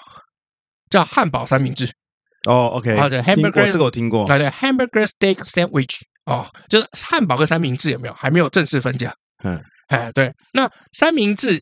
[0.89, 1.91] 叫汉堡三明治。
[2.49, 2.97] 哦，OK。
[2.97, 4.25] 好的，Hamburger 这个我听过。
[4.27, 5.99] 对对，Hamburger Steak Sandwich。
[6.27, 8.15] 哦，就是汉堡跟三明治有没有？
[8.15, 9.13] 还没有正式分家。
[9.43, 10.33] 嗯，哎，对。
[10.53, 11.61] 那三明治。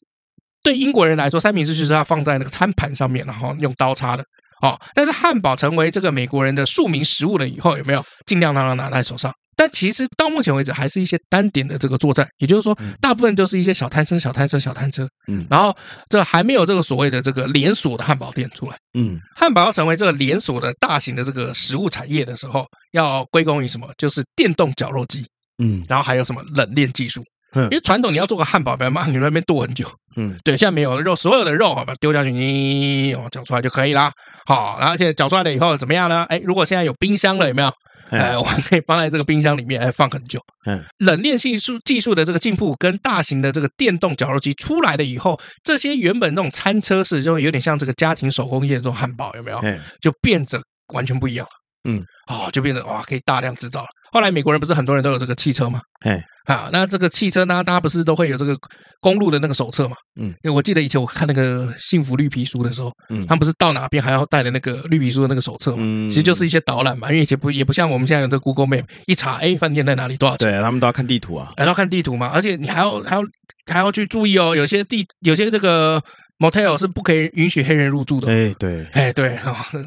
[0.60, 4.24] 对英国人来说，三明治就是要放在那个餐盘上面，然后用刀叉的。
[4.62, 9.32] 哦，但是汉堡成为这个美国人的庶民食物了以后，有没有尽量让它拿在手上？
[9.56, 15.08] 但其实到目前为止，还是一些单点的这个作战，也就是说，大部分都是一些小摊车、小摊车、小摊车。
[15.26, 15.76] 嗯，然后
[16.08, 18.76] 这还没有这个所谓的这个连锁的汉堡店出来。
[18.96, 23.88] 嗯，汉堡要成为这个连锁的大型的这个食物产业的时候，要归功于什么？
[23.98, 25.26] 就是电动绞肉机。
[25.60, 27.24] 嗯，然后还有什么冷链技术？
[27.54, 29.90] 因为传统你要做个汉堡，不要嘛，你那边剁很久。
[30.16, 34.12] 嗯，对，现在没有肉，所有的肉好把它丢下去，你哦搅出来就可以啦。
[34.46, 36.26] 好，然后现在搅出来了以后怎么样呢？
[36.28, 37.72] 哎，如果现在有冰箱了，有没有？
[38.10, 40.40] 哎， 我还可以放在这个冰箱里面，哎，放很久。
[40.66, 49.60] 嗯，冷链技术技术的这个进步，跟大型的这个电动绞肉机出来了以后，这些原本那种餐车式，就有点像这个家庭手工业这种汉堡，有没有？
[50.00, 50.60] 就变着
[50.94, 51.50] 完全不一样了。
[51.84, 53.88] 嗯，哦，就变得哇，可以大量制造了。
[54.10, 55.80] 后来美国人不是很多人都有这个汽车吗？
[56.00, 58.56] 哎，啊，那这个汽车呢，大家不是都会有这个
[59.00, 59.96] 公路的那个手册嘛？
[60.18, 65.78] 嗯，因为我记得以前我看那个《幸福绿皮书》的时候，嗯，他们不是到哪边还要带的那个绿皮书的那个手册嘛？
[65.80, 70.50] 嗯，其实就是一些导览嘛，因为以前不也不像我们现在有这个 Google Map，一查，哎，饭店在哪里，多少钱？
[70.50, 73.22] 对，他们都要看地图啊，还要看地图嘛，而且你还要还要
[73.66, 76.02] 还要去注意哦，有些地有些这个
[76.38, 78.28] motel 是不可以允许黑人入住的。
[78.32, 79.38] 哎，对，哎，对，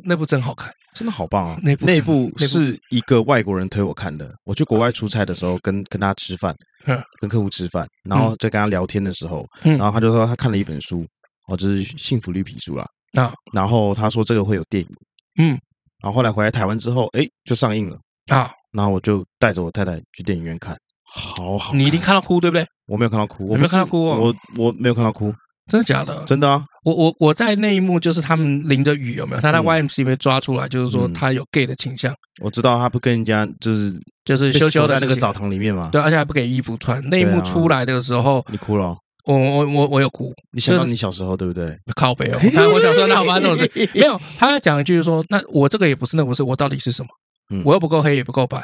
[0.03, 0.71] 那部真好看。
[0.93, 1.59] 真的好棒啊！
[1.63, 4.33] 那部那部是一个外国人推我看的。
[4.43, 6.55] 我去国外出差的时候，跟跟他吃饭，
[7.19, 11.05] 跟客户吃饭，然后在跟他聊天的时候，然后他就说他看了一本书，
[11.47, 12.85] 哦，就是《幸福绿皮书》啦。
[13.13, 14.89] 啊，然后他说这个会有电影，
[15.37, 15.49] 嗯，
[16.01, 18.51] 然后后来回来台湾之后，哎，就上映了啊。
[18.71, 21.73] 然后我就带着我太太去电影院看，好好。
[21.73, 22.65] 你一定看到哭对不对？
[22.87, 25.33] 我没有看到哭，我没有看到哭，我我没有看到哭。
[25.71, 26.21] 真的假的？
[26.25, 26.65] 真的啊！
[26.83, 29.41] 我我我在那一幕就是他们淋着雨有没有？
[29.41, 32.13] 他在 YMCA 被抓出来，就是说他有 gay 的倾向。
[32.41, 35.87] 我知道他不跟人家就是就是羞羞在那个澡堂里面嘛。
[35.89, 37.01] 对，而且还不给衣服穿。
[37.09, 38.97] 那一幕出来的时候，你哭了？
[39.23, 40.33] 我我我我有哭。
[40.51, 41.73] 你想到你小时候对不对？
[41.95, 42.39] 靠北哦！
[42.73, 43.89] 我小时候哪有发生这种事？
[43.95, 44.19] 没有。
[44.37, 47.61] 他讲一句说：“那我这个也不是，那不是，我到底是什么？
[47.63, 48.61] 我又不够黑，也不够白。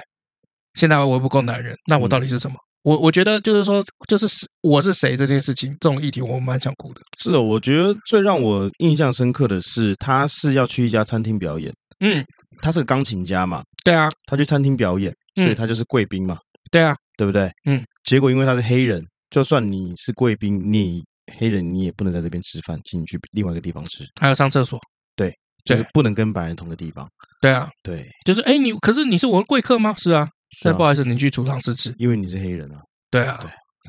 [0.74, 4.26] 现在我又不够男人，那我到底是什么？”我我觉得就是说，就是
[4.62, 7.02] 我是谁这件事情，这种议题我蛮想哭的。
[7.18, 11.70] 是哦，我觉得最让我印象深刻的是，他是要去一家餐厅表演。
[12.00, 12.26] 嗯，
[12.62, 13.62] 他是个钢琴家嘛。
[13.84, 16.38] 对啊，他去餐厅表演，所以他就是贵宾嘛。
[16.72, 17.52] 对啊，对不对？
[17.66, 17.84] 嗯。
[18.06, 21.04] 结果因为他是黑人，就算你是贵宾，你
[21.38, 24.06] 黑人你也不能在这边吃饭，请你去另外一个地方吃。
[24.22, 24.80] 还要上厕所。
[25.14, 27.06] 对，就是不能跟白人同个地方。
[27.42, 29.94] 对啊，对，就是哎，你可是你是我的贵客吗？
[29.98, 30.30] 是啊。
[30.66, 32.78] 那不好意思，你去储藏室吃，因为你是黑人啊。
[33.12, 33.40] 对啊，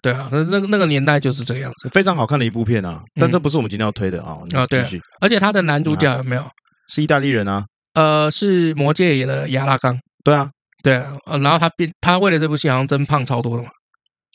[0.02, 3.02] 对对啊，那那个那个年代就是这个样子，非常好看的一部片啊。
[3.14, 4.38] 但这不是我们今天要推的啊。
[4.54, 4.84] 啊，对，
[5.20, 6.44] 而且他的男主角有没有
[6.88, 7.64] 是意大利人啊？
[7.94, 9.98] 呃，是魔戒演的亚拉冈。
[10.22, 10.50] 对啊，
[10.82, 11.12] 对啊。
[11.42, 13.70] 然后他变，他为了这部戏好像真胖超多了嘛。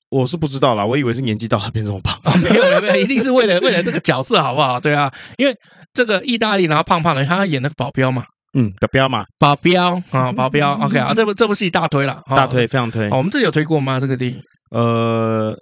[0.09, 2.19] 我是不知道啦，我以为是年纪到了变这么胖。
[2.39, 4.79] 没有没有，一定是为了为了这个角色好不好？
[4.79, 5.55] 对啊，因为
[5.93, 8.23] 这个意大利然后胖胖的，他演那个保镖嘛。
[8.53, 13.09] 嗯，保镖嘛，保镖啊，保镖，OK 啊，这部这部戏大推了，大推，非常推。
[13.09, 13.99] 我们自己有推过吗？
[13.99, 14.39] 这个电影？
[14.71, 15.55] 呃，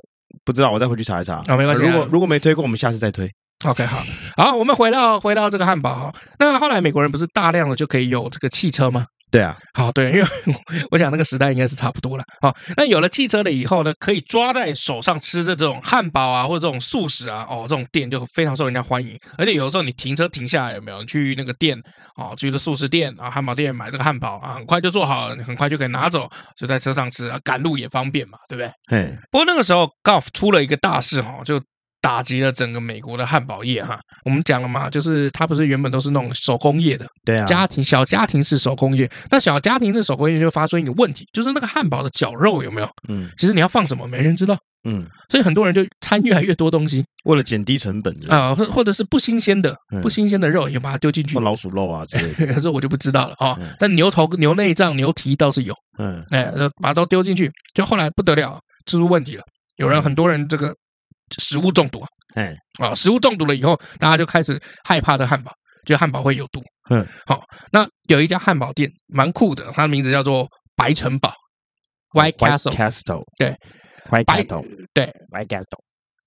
[0.44, 1.36] 不知道，我再回去查一查。
[1.48, 1.84] 啊，没关系。
[1.84, 3.30] 如果如果没推过，我们下次再推。
[3.66, 4.04] OK，好，
[4.38, 6.14] 好，我们回到回到这个汉堡。
[6.40, 9.06] 那后来美国人不是大量的就可以有这个汽车吗？
[9.32, 10.28] 对啊，好，对，因为
[10.92, 12.24] 我想那个时代应该是差不多了。
[12.42, 19.18] 好，那有了汽车了以后呢，可以抓在手上吃的这种汉堡啊，或者这种素食啊，哦，这种店就非常受人家欢迎。
[19.38, 21.82] 而且有的时候你停车停下来，有没有去那个店
[22.16, 28.70] 啊，去的素食店啊，汉堡店买这个汉堡啊，很快就做好了，你很快就可以拿走，就在车上吃啊，赶路也方便嘛，对不对？
[28.92, 29.18] 嗯。
[29.32, 31.62] 不过那个时候 Golf 出了一个大事哈，就。
[32.02, 42.90] 打击了整个美国的汉堡业哈，我们讲了嘛，就是它不是原本都是那种手工业的，对啊，家庭小家庭式手工业，那小家庭式手工业就发生一个问题，就是那个汉堡的绞肉有没有？
[43.08, 53.56] 嗯，其实你要放什么没人知道，嗯，所以很多人就掺越来越多东西，为了减低成本啊，或或者是不新鲜的不新鲜的肉也把它丢进去，老鼠肉啊之类的， 这我就不知道了啊。
[53.78, 59.44] 但牛头、牛内脏、牛蹄倒是有，嗯，哎，把它都丢进去，就后来不得了，出问题了，
[59.78, 60.74] 有人很多人这个
[61.40, 62.08] 食物中毒啊。
[62.36, 65.52] 哎，啊，食物中毒了以后，大家就开始害怕这汉堡，
[65.86, 66.62] 觉得汉堡会有毒。
[66.90, 71.34] 嗯，好，那有一家汉堡店蛮酷的，它的名字叫做白城堡
[72.14, 73.24] （White Castle）。
[73.38, 73.54] 对
[74.10, 74.66] ，White Castle。
[74.94, 75.80] 对，White Castle。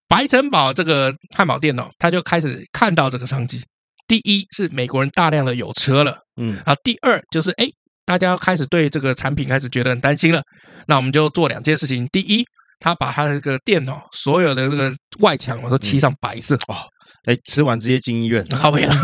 [0.07, 3.63] 白城堡这个汉堡店哦，他就开始看到这个商机。
[4.07, 7.67] 第一是美国人大量的有车了，嗯，啊，第二就是哎，
[8.05, 10.43] 大家开始对这个产品开始觉得很担心了。
[10.87, 12.45] 那我们就做两件事情，第一。
[12.85, 16.55] 他把他的这个电脑所有的这个外墙我都漆上白色。
[16.69, 16.77] 哦，
[17.25, 18.95] 哎，吃完直接进医院， 靠北了，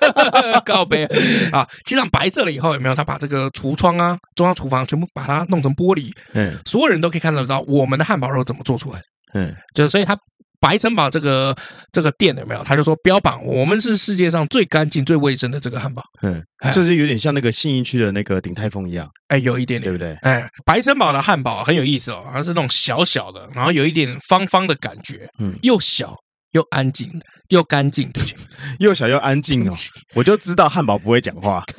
[0.64, 1.04] 靠北
[1.52, 1.68] 啊！
[1.84, 2.94] 漆上白色了以后有没有？
[2.94, 9.02] 他把这个橱窗啊、中央厨房全部把它弄成玻璃，嗯，所有人都可以看得到我们的汉堡肉怎么做出来，
[9.34, 10.16] 嗯，就所以他。
[10.60, 11.56] 白城堡这个
[11.92, 12.62] 这个店有没有？
[12.64, 16.02] 他就说标榜我们是世界上最干净、最卫生的这个汉堡。
[16.22, 16.42] 嗯，
[16.72, 19.08] 这是有点像那个信义区的那个鼎泰丰一样。
[19.28, 20.14] 哎，有一点点，对不对？
[20.22, 25.28] 哎，白城堡的汉堡很有意思哦，它是那种小小的，然后有一点方方的感觉。
[25.38, 26.14] 嗯，又小
[26.52, 27.10] 又安静
[27.48, 28.38] 又干净，对不对？
[28.78, 29.72] 又小又安静哦，
[30.14, 31.62] 我就知道汉堡不会讲话。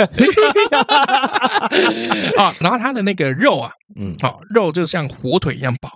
[2.38, 5.90] 啊，然后它的那个肉啊，嗯，好，肉就像火腿一样薄。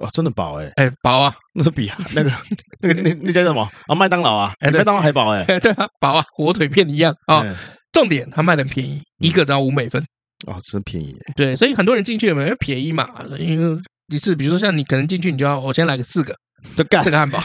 [0.00, 2.30] 哦，真的饱哎，哎饱啊， 那是比那个
[2.80, 3.94] 那个那那叫什么啊？
[3.94, 7.44] 麦当劳啊，哎，麦当劳还饱哎， 对啊，饱啊，火腿片一样啊。
[7.92, 10.02] 重点，它卖的便宜，一个只要五美分
[10.46, 11.14] 哦，真便宜。
[11.36, 13.06] 对，所以很多人进去有没有便宜嘛？
[13.38, 13.78] 因为
[14.08, 16.34] 一次，比如说像你可能进去，你就要我先来个四个，
[16.74, 17.38] 就干四个汉堡。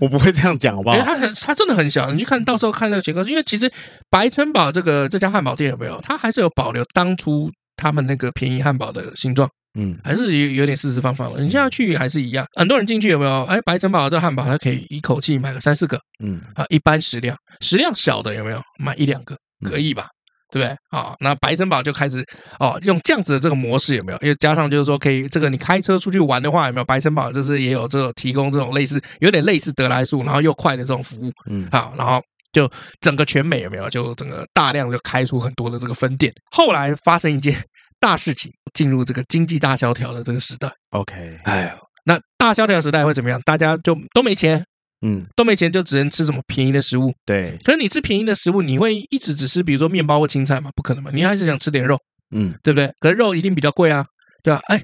[0.00, 0.98] 我不会这样讲，好不好？
[1.00, 2.10] 它很，它真的很小。
[2.12, 3.70] 你去看到时候看那个结构，因为其实
[4.08, 6.00] 白城堡这个这家汉堡店有没有？
[6.00, 9.46] 它还是有保留当初他们那个便宜汉堡的形状。
[9.76, 11.42] 嗯，还是有有点四四方方的。
[11.42, 13.42] 你现在去还是一样，很多人进去有没有？
[13.44, 15.98] 哎，白城堡这汉堡，它可以一口气买个三四个。
[16.22, 18.62] 嗯啊，一般食量，食量小的有没有？
[18.78, 20.08] 买一两个可以吧？
[20.52, 20.76] 对不对？
[20.90, 22.24] 啊，那白城堡就开始
[22.60, 24.18] 哦，用这样子的这个模式有没有？
[24.22, 26.84] 因为加上就是说，可以这个你开车出去玩的话，有没有？
[26.84, 31.32] 白城堡就是也有这种提供这种类似有点类似得来速，然后又快的这种服务。
[31.50, 32.22] 嗯，好，然后
[32.52, 32.70] 就
[33.00, 33.90] 整个全美有没有？
[33.90, 36.32] 就整个大量就开出很多的这个分店。
[36.52, 37.56] 后来发生一件。
[38.04, 41.70] 大事情进入这个经济大萧条的这个时代，OK，哎呦，
[42.04, 43.40] 那大萧条时代会怎么样？
[43.46, 44.62] 大家就都没钱，
[45.00, 47.14] 嗯，都没钱，就只能吃什么便宜的食物。
[47.24, 50.70] 对，可是你吃便宜的食物，你会一直只吃，比如说面包或青菜吗？
[50.76, 51.98] 不可能嘛，你还是想吃点肉，
[52.30, 52.92] 嗯，对不对？
[53.00, 54.04] 可是肉一定比较贵啊，
[54.42, 54.60] 对吧？
[54.66, 54.82] 哎，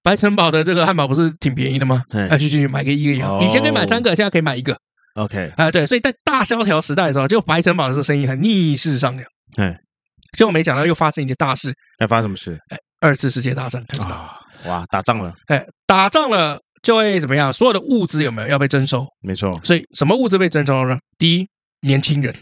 [0.00, 2.04] 白城堡的这个汉堡不是挺便宜的吗？
[2.12, 4.78] 哎，去去买个一个一个，以前可以买三个，现在可以买一个。
[5.14, 9.24] OK，啊，对，所以在大萧条时代的时候，就白城堡的这个生意很逆势上扬。
[9.56, 9.76] 嗯。
[10.36, 12.58] 结果没想到又发生一件大事，还发生什么事？
[12.70, 14.38] 哎，二次世界大战开始啊！
[14.64, 15.34] 哇，打仗了！
[15.48, 17.52] 哎，打仗了就会怎么样？
[17.52, 19.06] 所有的物资有没有要被征收？
[19.20, 19.52] 没错。
[19.62, 21.00] 所以什么物资被征收了呢？
[21.18, 21.48] 第一，
[21.80, 22.34] 年轻人，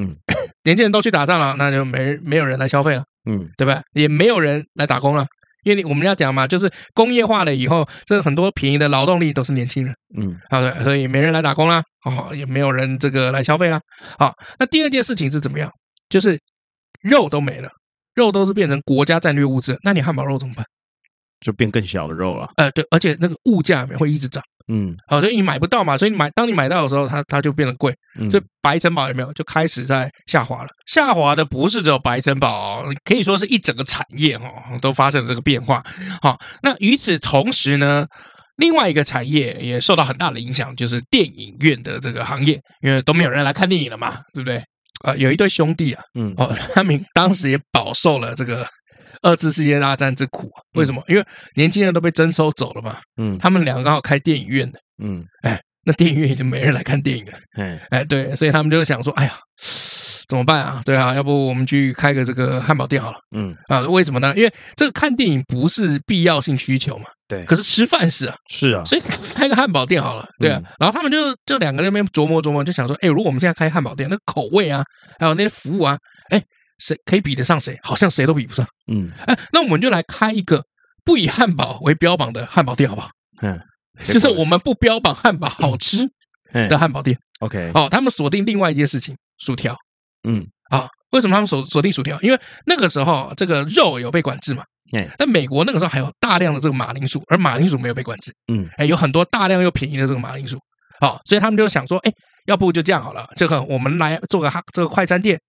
[0.00, 0.16] 嗯，
[0.64, 3.82] 年轻人都去打仗了，那就没没有人来消费了，嗯，对吧？
[3.92, 5.26] 也没有人来打工了，
[5.64, 13.78] 因为我们要讲嘛，就是工业化了以后，这很多便宜的劳动力都是年轻人，嗯，好的，所以没人来打工啦，哦，也没有人这个来消费啦。
[14.18, 15.70] 好，那第二件事情是怎么样？
[16.08, 16.38] 就是。
[17.02, 17.70] 肉都没了，
[18.14, 20.64] 肉都是变成国家战略物资，那你汉堡肉怎么办？
[21.40, 22.44] 就变更小的肉了。
[22.56, 24.42] 哎、呃，对，而且那个物价会一直涨。
[24.72, 27.92] 嗯，好，所以你买不到嘛，所以你买，当你买到的时候，它它就变得贵。
[28.30, 30.68] 所以白城堡有没有就开始在下滑了？
[30.86, 35.82] 下滑的不是只有白城堡，可以说是一整个产业哦，都发生了这个变化。
[36.22, 38.06] 好，那与此同时呢，
[38.58, 44.62] 另外一个产业也受到很大的影响，就是电影院的这个行业，因为都没有人来看电影了嘛，对不对？
[45.00, 48.66] 啊、呃，有一对兄弟啊，嗯，哦，他们当时也饱受了这个
[49.22, 50.50] 二次世界大战之苦。
[50.74, 51.02] 为什么？
[51.08, 59.38] 因为年轻人都被征收走了嘛，嗯，他们两个刚好开电影院的，嗯，哎，那电影院已经没人来看电影了，哎，哎，对，所以他们就想说，哎呀，
[60.30, 60.80] 怎么办啊？
[60.84, 64.32] 对啊，要不我们去开个这个汉堡店好了，嗯，啊，为什么呢？
[64.36, 67.04] 因为这个看电影不是必要性需求嘛。
[67.26, 69.02] 对，可是吃饭是啊，是啊，所以
[69.34, 74.84] 开个汉堡店好了，对啊，然后他们就就两个人那边琢磨琢磨，就想说，哎，如果我们现在开汉堡店，那口味啊，
[75.18, 75.98] 还有那些服务啊，
[76.30, 76.40] 哎，
[76.78, 77.76] 谁可以比得上谁？
[77.82, 80.64] 好像谁都比不上，嗯，哎，那我们就来开一个
[81.04, 83.10] 不以汉堡为标榜的汉堡店，好不好？
[83.42, 83.60] 嗯，
[84.06, 85.98] 就是我们不标榜汉堡好吃
[86.52, 89.76] 的汉堡店，OK，哦，他们锁定另外一件事情，薯条，
[90.28, 92.20] 嗯，啊，为什么他们锁锁定薯条？
[92.20, 94.62] 因为那个时候这个肉有被管制嘛。
[94.96, 98.34] 哎，但美国那个时候还有大量的这个马铃薯，而马铃薯没有被管制。
[98.52, 100.58] 嗯，哎，有很多大量又便宜的这个马铃薯，
[101.00, 102.12] 好，所以他们就想说，哎，
[102.46, 105.40] 要不就这样好了，这个我们来做个这个快餐店，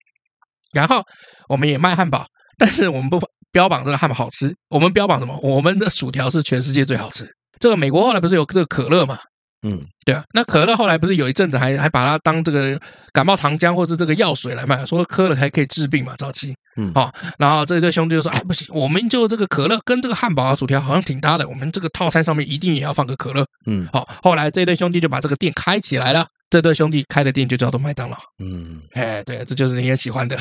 [0.74, 1.04] 然后
[1.50, 2.24] 我们也卖汉堡，
[2.60, 3.20] 但是我们不
[3.52, 5.36] 标榜这个汉堡好吃，我们标榜什么？
[5.42, 7.28] 我们的薯条是全世界最好吃。
[7.60, 9.18] 这个美国后来不是有这个可乐嘛？
[9.64, 12.80] 嗯，对啊，那可乐后来不是有一阵子还还把它当这个
[13.14, 30.36] 感冒糖浆或是这个药水来卖，说喝了还可以治病嘛，早期，嗯，好，然后这一对兄弟就说，哎，不行，我们就这个可乐跟这个汉堡啊薯条好像挺搭的，我们这个套餐上面一定也要放个可乐，嗯，好，后来这一对兄弟就把这个店开起来了，这对兄弟开的店就叫做麦当劳，嗯，哎，对，这就是你也喜欢的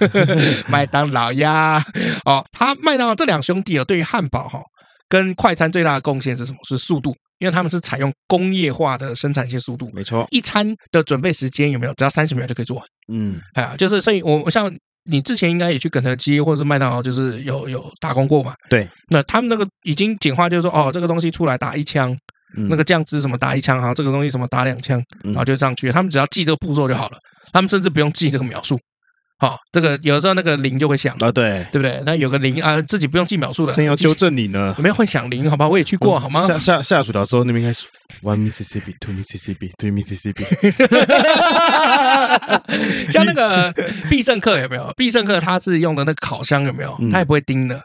[0.68, 1.82] 麦当劳呀，
[2.26, 4.60] 哦，他麦当劳这两兄弟啊，对于汉堡哈
[5.08, 6.58] 跟快餐最大的贡献是什么？
[6.68, 7.16] 是速度。
[7.40, 11.94] 因为他们是采用工业化的生产线速度，没错，一餐的准备时间有没有？
[11.94, 12.86] 只要三十秒就可以做完。
[13.12, 14.72] 嗯，哎呀，就是所以，我像
[15.04, 18.54] 你之前应该也去肯德基或者是麦当劳，就是有有打工过嘛？
[18.68, 22.16] 对，那他们那个已经简化，就是说，哦，这个东西出来打一枪，
[22.56, 27.18] 嗯、那个酱汁什么打一枪，然后，这个东西什么打两枪，然后就上去，他们只要记这个步骤就好了，
[27.52, 28.78] 他们甚至不用记这个秒数。
[29.40, 32.02] 好，这个有时候那个铃就会响啊，对对不对？
[32.04, 33.72] 那有个铃啊，自己不用记秒数的。
[33.72, 35.48] 真要纠正你呢，有没有会响铃？
[35.50, 36.46] 好吧，我也去过，好吗？
[36.46, 37.86] 下下下薯条时候，那边开始
[38.22, 40.44] one Mississippi, two Mississippi, three Mississippi。
[43.10, 43.72] 像那个
[44.10, 44.92] 必胜客有没有？
[44.94, 46.94] 必胜客他是用的那个烤箱有没有？
[47.10, 47.82] 他也不会叮的，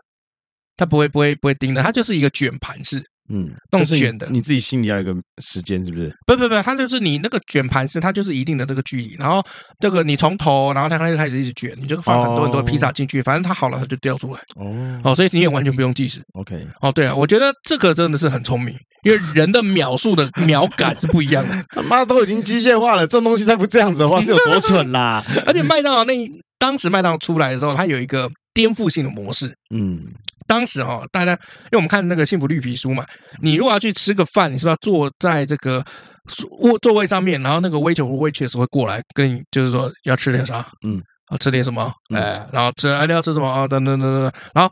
[0.75, 3.01] 他不会不会不会叮的，他就是一个卷盘式。
[3.29, 6.13] 嗯，动卷的，你自己心里要有一个时间，是不是？
[6.27, 9.43] 不不不，它就是你那个卷盘是它就是一定的这个距离，然后
[9.79, 14.39] 这个你从头，然后它开始开始一直卷，你就放很多很多披萨进去，反正它好了它就掉出来。
[14.55, 16.21] 哦哦，所以你也完全不用计时。
[16.33, 21.65] OK，哦对啊，我觉得这个真的是很聪明，因为人的秒数的 秒感是不一样的。
[21.69, 25.23] 他妈都已经机械化了，这种东西再不这样子的话是有多蠢啦！
[25.47, 26.13] 而且麦当劳那
[26.59, 29.53] 当时麦当劳出来的时候，它有一个颠覆性的模式。
[29.73, 30.01] 嗯，
[30.47, 33.03] 当时哈，大家因为我们看那个幸福绿皮书嘛，
[33.41, 35.83] 你如果要去吃个饭，你是不是要坐在这个
[36.27, 40.65] 座座位上面，然后那个 waiter 或 waitress 会过来跟你，就是说要吃点啥？
[40.85, 41.91] 嗯，啊，吃点什么？
[42.13, 43.67] 哎，然后吃，哎，你要吃什么啊？
[43.67, 44.71] 等等等等，然后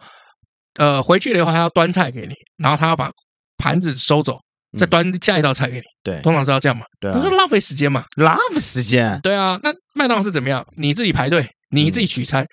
[0.75, 3.11] 呃，回去了以后他要端菜给你，然后他要把
[3.57, 4.37] 盘子收走。
[4.75, 9.59] 再端下一道菜给你，对，通常是要这样嘛，对，那就浪费时间嘛，浪费时间，对啊。
[9.61, 10.65] 那麦当劳是怎么样？
[10.75, 12.43] 你自己排队，你自己取餐，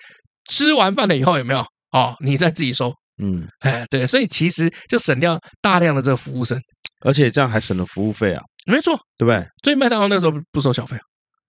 [0.47, 1.65] 吃完饭了以后有没有？
[1.91, 6.59] 哦，你再自己收，嗯，哎，对，所以其实就省掉大量的这个服务生，
[7.01, 9.45] 而且这样还省了服务费啊，没错，对不对？
[9.63, 10.97] 所以麦当劳那时候不收小费。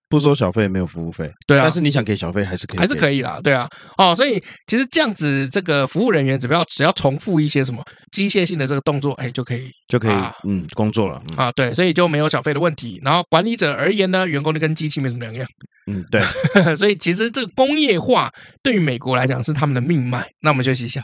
[0.09, 1.63] 不收小费，没有服务费，对啊。
[1.63, 3.67] 但是你想给小费，还是可以，还是可以啦，对啊。
[3.97, 10.15] 哦，所以其实这样子，这个服务人员只要只要重复一些什么机械性的这个动作，哎，就可以就可以
[10.47, 11.51] 嗯工作了啊。
[11.53, 13.01] 对，所以就没有小费的问题。
[13.03, 15.49] 然后管理者而言呢，员工就跟机器没什么两样。
[15.91, 16.23] 嗯，对。
[16.77, 18.31] 所以其实这个工业化
[18.63, 20.29] 对于美国来讲是他们的命脉。
[20.43, 21.03] 那我们休息一下。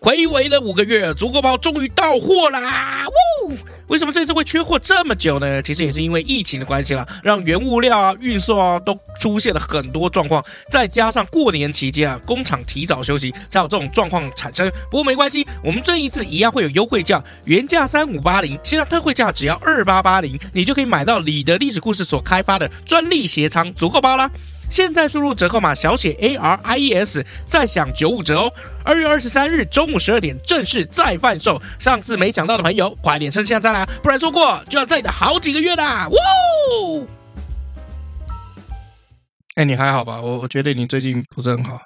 [0.00, 3.04] 睽违了五个月，足够包终于到货啦！
[3.44, 3.52] 呜，
[3.88, 5.62] 为什么这次会缺货这么久呢？
[5.62, 14.70] 其实也是因为疫情的关系啦，让原物料啊、运送啊都出现了很多状况，再加上过年期间啊，工厂提早休息，才有这种状况产生。
[14.90, 24.30] 不过没关系，我们这一次一样会有优惠价，原价三五八零，现在特惠价只要二八八零，你就可以买到李的历史故事所开发的专利鞋仓足够包啦。
[24.70, 28.52] 现在输入折扣码小写 A R I E S，再享九五折哦！
[28.84, 36.08] 二月二十三日中午十二点正式再贩售，上次没抢到的朋友，快点趁现在啦，不然错过就要再等好几个月啦！
[36.08, 37.06] 呜！
[39.56, 40.22] 哎，你还好吧？
[40.22, 41.80] 我我觉得你最近不是很好。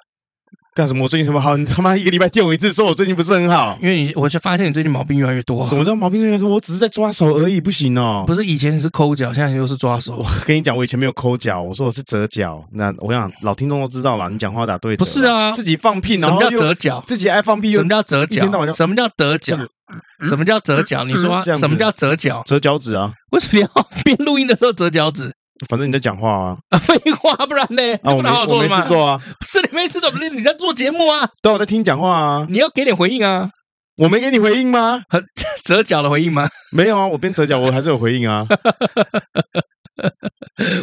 [0.75, 1.03] 干什么？
[1.05, 1.55] 我最近什么好？
[1.55, 3.79] 你他妈一个礼拜见我一次，说我最近不是很好。
[3.81, 5.65] 因为你，我就发现你最近毛病越来越多。
[5.65, 6.49] 什么叫毛病越来越多？
[6.49, 8.25] 我只是在抓手而已，不行哦。
[8.27, 10.17] 不是以前你是抠脚，现在又是抓手。
[10.17, 12.61] 我跟你讲，我以前没有抠脚，我说我是折脚。
[12.73, 14.97] 那我想老听众都知道了，你讲话打对。
[14.97, 17.01] 不是啊，自己放屁，然后什么叫折脚？
[17.05, 18.41] 自己爱放屁，什么叫折脚？
[18.73, 19.57] 什么叫折脚？
[20.27, 21.05] 什么叫折脚？
[21.05, 22.43] 你说什么叫折脚？
[22.45, 23.13] 折脚趾啊？
[23.31, 23.67] 为什么要
[24.03, 25.31] 边录音的时候折脚趾？
[25.69, 27.81] 反正你在讲话啊， 废话，不然呢？
[28.03, 30.29] 啊，我没我没事做啊，是你没事怎么的？
[30.29, 31.27] 你在做节目啊？
[31.41, 32.45] 对，我在听讲话啊。
[32.49, 33.49] 你要给点回应啊？
[33.97, 35.01] 我没给你回应吗？
[35.63, 36.49] 折角的回应吗？
[36.71, 38.45] 没有啊，我边折角我还是有回应啊。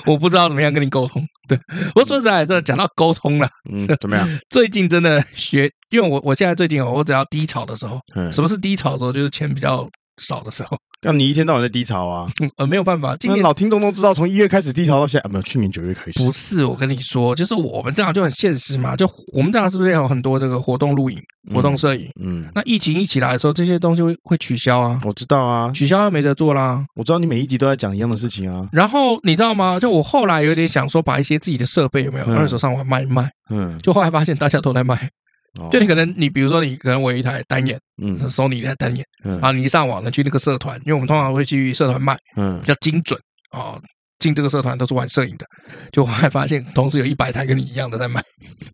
[0.07, 1.23] 我不知道怎么样跟你沟通。
[1.47, 1.59] 对，
[1.95, 4.27] 我说实在，这讲到沟通了，嗯，怎么样？
[4.49, 8.01] 最近真的学，因为我我现在最近我只要低潮的时候，
[8.33, 9.13] 什么是低潮的时候？
[9.13, 9.87] 就是钱比较
[10.23, 10.79] 少的时候。
[11.05, 12.29] 那你一天到晚在低潮啊？
[12.41, 13.17] 嗯，呃，没有办法。
[13.17, 16.23] 今年老听众都知道，从一月开始低潮到现在，啊，没有，去年九月开始。
[16.23, 18.95] 不是，我跟你说，就是我们这样就很现实嘛。
[18.95, 21.19] 就我们这样是不是有很多这个活动录影、
[21.53, 22.09] 活动摄影？
[22.21, 25.01] 嗯，那疫情一起来的时候，这些东西会会取消啊。
[25.05, 26.85] 我知道啊，取消没得做啦。
[26.95, 28.69] 我知道你每一集都在讲一样的事情啊。
[28.71, 29.81] 然后你知道吗？
[29.81, 33.29] 就我后来有点想说，把一些自己的设备有没有二手上网卖一卖？
[33.51, 35.11] 嗯，就后来发现大家都在卖。
[35.71, 43.21] 就你可能，你比如说，你可能我有一台单眼，嗯，Sony 一台单眼，嗯，啊，你一上网呢，去那个社团，因为我们通常会去社团卖，嗯，比较精准
[43.53, 43.79] 哦，
[44.19, 45.47] 进这个社团都是玩摄影的，
[45.93, 48.23] 就后来发现，同时有一百台跟你一样的在卖。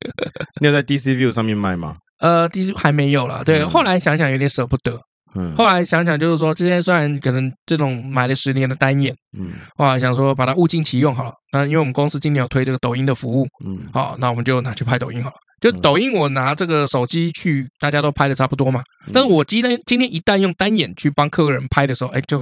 [0.61, 1.97] 你有在 DC View 上面卖吗？
[2.21, 4.97] 呃，DC 还没有啦，对，后来想想有点舍不得，
[5.35, 15.37] 嗯，后来想想就是说，之前虽然可能这种买了十年的单眼，嗯，后来想说把它物尽其用好了，那因为我们公司今年有推这个抖音的服务，嗯，好，那我们就拿去拍抖音好了。
[15.61, 18.83] 就抖音，我拿这个手机去，大家都拍的差不多嘛。
[19.13, 22.39] 但是我今天今天一旦用单眼去帮客人拍的时候，哎，就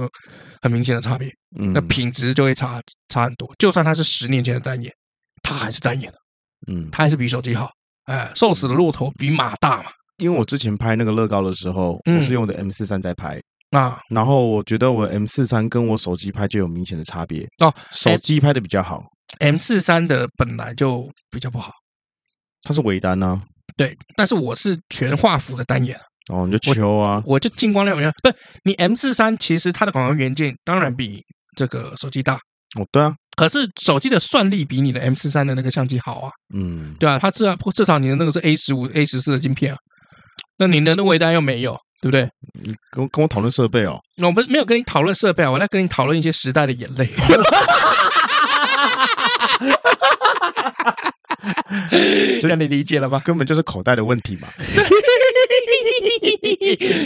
[0.61, 1.31] 很明显的差别，
[1.73, 3.49] 那品质就会差差很多。
[3.57, 4.91] 就算它是十年前的单眼，
[5.41, 6.11] 它还是单眼，
[6.67, 7.71] 嗯，它还是比手机好。
[8.05, 9.89] 哎，瘦死的骆驼比马大嘛。
[10.17, 13.39] 因为我之前拍那个乐高的时候，我是用的 M 四三在拍
[13.71, 19.03] 啊，然后我觉得我 M 四三跟我手机拍就有明显的差别哦，手机拍的比较好
[19.39, 21.71] ，M 四三的本来就比较不好。
[22.63, 23.41] 它是微单呢，
[23.75, 25.99] 对，但是我是全画幅的单眼
[26.29, 31.23] 哦，你就求啊，我就进光量不是你 M 四三，其实它的广告元件当然比
[31.55, 32.33] 这个手机大
[32.77, 39.77] 哦，对啊，可是手机的算力比你的 M 四三的那个相机好啊，嗯，对啊，它至少至少你的那个是 A 十五 A 十四的晶片啊，
[40.57, 42.29] 那你的那微单又没有，对不对？
[42.61, 47.09] 你跟我跟我讨论设备哦，那我不是没有跟你讨论设备啊，我在跟你讨论一些时代的眼泪。
[52.41, 53.19] 这样你理解了吧？
[53.19, 54.47] 根本就是口袋的问题嘛。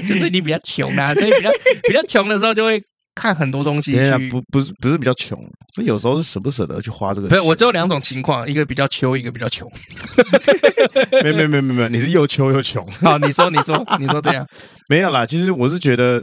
[0.07, 1.51] 就是你比较穷啊，所以比较
[1.87, 2.81] 比较穷的时候就会
[3.15, 3.93] 看很多东西。
[4.29, 5.37] 不不是不是比较穷，
[5.73, 7.27] 所以有时候是舍不舍得去花这个。
[7.27, 9.69] 不是，我只有两种情况，一个比较穷，一个比较穷。
[11.23, 12.85] 没没没没没，你是又穷又穷。
[12.93, 14.47] 好，你说你说你说这样
[14.87, 15.25] 没有啦。
[15.25, 16.21] 其实我是觉得，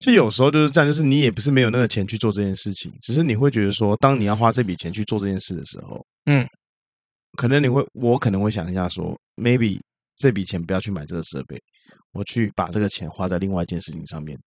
[0.00, 6.46] 就有时候就是这样，就是你也不是没有那个钱去做这件事情，只是你会觉得说，当你要花这笔钱去做这件事的时候，嗯。
[7.36, 9.78] 可能你会，我可能会想一下说，maybe
[10.16, 11.60] 这笔钱不要去买这个设备，
[12.12, 14.38] 我去把这个钱花在另外一件事情上面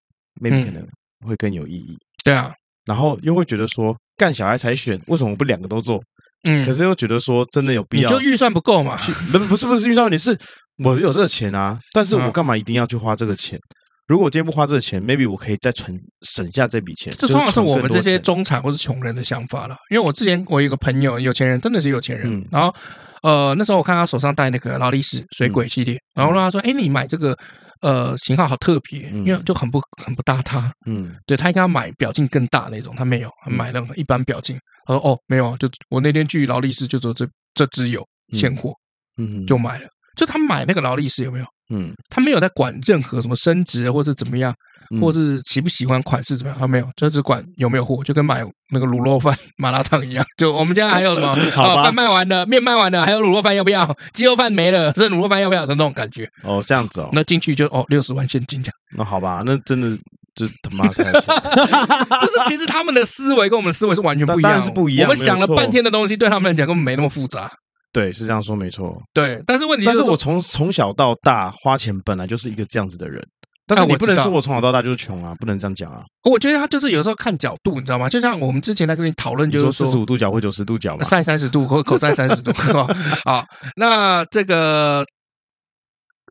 [0.41, 0.85] ，maybe 可能
[1.25, 1.97] 会更有意义。
[2.23, 2.53] 对啊，
[2.85, 6.01] 然后又会觉得说，干小孩才选，为什么不两个都做？
[6.43, 8.09] 嗯，可是又觉得说，真的有必要？
[8.09, 8.95] 就预算不够嘛？
[9.31, 10.37] 不不是不是预算问题，是
[10.83, 13.59] 我有这个钱啊，但是我干嘛一定要去花这个钱？
[14.07, 17.13] 如果我今天不花这个钱，maybe 我可以再存省下这笔钱。
[17.17, 19.75] 这通常是我们这些中产或是穷人的想法了。
[19.89, 22.47] 因为我之前我有一个朋友，有钱人，真的是有钱人。
[22.49, 22.73] 然后
[23.21, 27.37] 呃，那时候我看他手上戴那个劳力士水鬼系列，然后让他说：“哎，你买这个
[27.81, 34.57] 呃型号好特别，因为就很不很不搭他。”嗯，对他应该要买表径更大那种，他没有，他买那种一般表径。
[34.85, 38.71] 他说：“哦，没有啊，就我那天去劳力士就只有这这只有现货，
[39.17, 39.89] 嗯，就买了。
[40.15, 44.53] 就他买那个劳力士有没有？”嗯，他没有在管任何什么升值或是怎么样，
[45.01, 48.41] 或是喜不喜欢款式怎么样，他没有，就只管有没有货，就跟买
[48.71, 50.25] 那个卤肉饭、麻辣烫一样。
[50.37, 51.35] 就我们家还有什么？
[51.55, 53.95] 好吧，饭卖完了，面卖完了，还有卤肉饭要不要？
[54.13, 56.29] 鸡肉饭没了，这卤肉饭要不要的那种感觉？
[56.43, 57.09] 哦，这样子哦。
[57.11, 58.73] 那进去就哦，六十万现金这样。
[58.97, 59.89] 那好吧，那真的
[60.35, 61.13] 这他妈太钱。
[61.13, 65.09] 就是其实他们的思维跟我们的思维是完全不一样，是不一样。
[65.09, 67.51] 我们想了半天的东西，对他们来讲根本没那么复杂。
[67.97, 68.95] 对，是这样说没错。
[69.11, 73.25] 对，但是问题是，但是我从从小到大花钱本来就是一个这样子的人，
[73.65, 76.03] 但是你不能说我从小到大就是穷啊，不能这样讲啊。
[76.29, 78.07] 我觉得他就是有时候看角度，你知道吗？
[78.07, 82.51] 就像我们之前在跟你讨论，就是说四十五度角或九十度角嘛，晒三十度或口晒三十度，
[83.25, 83.43] 好，
[83.75, 85.03] 那这个。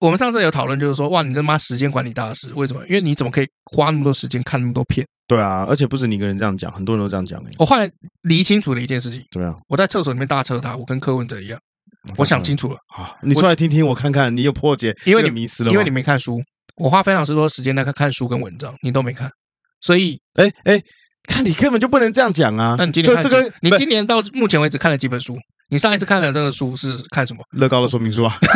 [0.01, 2.85] 我们上次有讨论，就是说，哇，你这妈时间管理大师，为什么？
[2.87, 5.07] 因为你怎么可以花那么多时间看那么多片？
[5.27, 7.43] 对啊，而且不止你一个人这样讲，很多人都这样讲。
[7.59, 7.91] 我后来
[8.23, 9.59] 理清楚了一件事情，怎么样？
[9.69, 11.59] 我在厕所里面大车他，我跟柯文哲一样，
[12.17, 12.77] 我想清楚了。
[12.89, 16.41] 好，你出来听听，我看看你有破解，因为你迷失了，因为你没看书。
[16.77, 19.31] 我花非常多时间在看看书跟文章，你都没看，
[19.81, 20.79] 所以，哎哎，
[21.27, 22.77] 看你根本就不能这样讲啊！
[22.79, 25.35] 那你今年这个，你今年到目前为止看了几本书？
[25.71, 27.43] 你上一次看的那个书是看什么？
[27.53, 28.39] 乐高的说明书啊。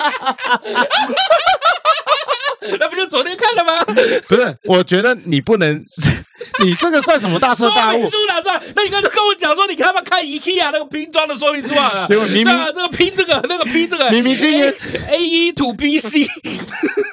[2.78, 3.84] 那不就昨天看了吗？
[4.28, 5.82] 不是，我觉得你不能，
[6.62, 8.08] 你这个算什么大彻大悟？
[8.08, 8.62] 书哪算？
[8.76, 12.06] 那你刚才跟我讲说，你看他们看 IKEA 那个拼装的说明书啊？
[12.06, 14.72] 结果明明这个拼这个，那个拼这个， 明明今天
[15.08, 16.28] A 一 to B C，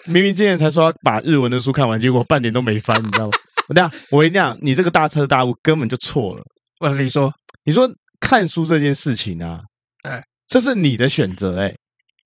[0.06, 3.32] 明明今天才说要把日文的书看完，结果半点都没翻，你知道吗？
[3.70, 6.44] 我这样，我跟你讲，你这个大彻大悟根本就错了。
[6.80, 7.32] 我跟你说，
[7.64, 9.62] 你说看书这件事情啊，
[10.04, 11.74] 哎，这是你的选择，哎。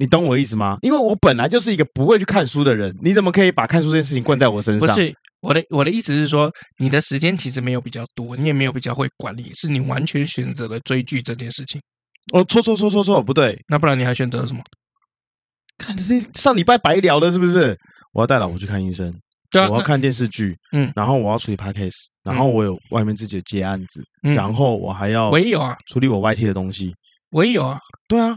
[0.02, 0.80] 你懂我意思吗？
[0.82, 4.88] 因为我本来就是一个不会去看书的人，你怎么可以把看书这件事情灌在我身上？
[4.88, 11.80] 不是我的，我的意思是说，你的时间其实没有比较多，你也没有比较会管理，是你完全选择了追剧这件事情。
[12.34, 14.62] 哦，错错错错错，不对，那不然你还选择了什么？
[15.78, 17.78] 看这上礼拜白聊的是不是？
[18.14, 19.14] 我要带老婆去看医生，
[19.52, 26.92] 对啊，我要看电视剧，嗯，然后我要处理 podcast，然后我有外面自己的接案子，嗯，然后我还要，我也有啊，处理我 YT 的东西，
[27.30, 28.36] 我也有啊，对啊。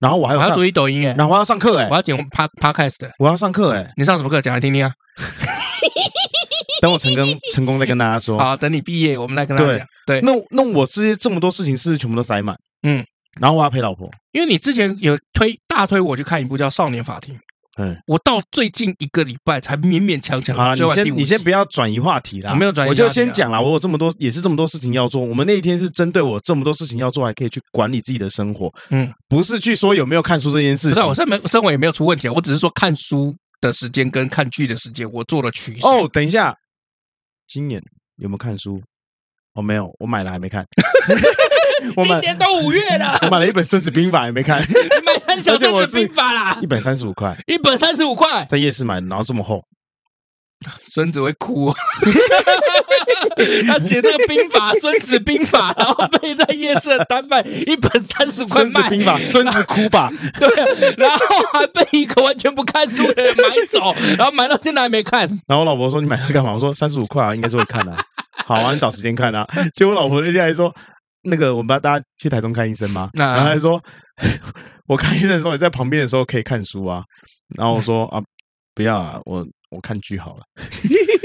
[0.00, 4.40] 然后我还有我要注意抖音哎，然后我要上课哎，我要剪 Pod Podcast，我要上课哎，你上什么课？
[4.40, 4.90] 讲来听听啊。
[6.80, 8.38] 等我成功成功再跟大家说。
[8.38, 9.86] 好，等你毕业，我们来跟大家讲。
[10.06, 13.04] 对，那那我这些这么多事情是全部都塞满，嗯，
[13.38, 17.34] 然后我要陪老婆，因为你之前有推大推我去看一部叫《少年法庭》。
[17.80, 20.54] 嗯，我到最近一个礼拜才勉勉强强。
[20.54, 22.52] 好了，你先你先不要转移话题啦。
[22.52, 23.58] 我没有转移，我就先讲了。
[23.60, 25.22] 我有这么多，也是这么多事情要做。
[25.22, 28.70] 我们那一天是针对我这么多事情要做，还可以去管理自己的生活。
[28.90, 31.02] 嗯，不是去说有没有看书这件事情。
[31.06, 32.32] 我生没生活也没有出问题啊。
[32.34, 35.88] 我只是说看书的时间跟看剧的时间，我做了取舍。
[35.88, 36.54] 哦，等一下，
[37.48, 37.82] 今年
[38.16, 38.82] 有没有看书？
[39.54, 40.66] 哦，没有，我买了还没看。
[42.02, 44.60] 今年都五月了， 我买了一本《孙子兵法》，也没看。
[45.04, 49.62] 买三小《孙子兵法》啦，一本三十五块，一本三十五块，在夜市买的，然后这么厚，
[50.88, 51.72] 孙子会哭。
[53.66, 58.82] 他写这个兵法《孙子兵法》，然后被在夜市的摊贩一本三十块卖。
[58.82, 60.12] 孙子兵法，孙子哭吧。
[60.38, 60.48] 对，
[60.96, 65.26] 然后还被一个完全不看书的人买走，然后买到现在还没看。
[65.46, 67.96] 然后我老婆说：“你买它干嘛？”我说：“三十五块啊，应该是会看的。”
[68.44, 69.46] 好啊，你找时间看啊。
[69.74, 70.74] 结果我老婆那天还说。
[71.22, 73.10] 那个，我们要大家去台中看医生吗？
[73.14, 73.82] 然后他说，
[74.88, 77.02] 我看医生的时候，你在旁边的时候可以看书啊。
[77.56, 78.20] 然后我说啊，
[78.74, 80.42] 不要啊，我我看剧好了。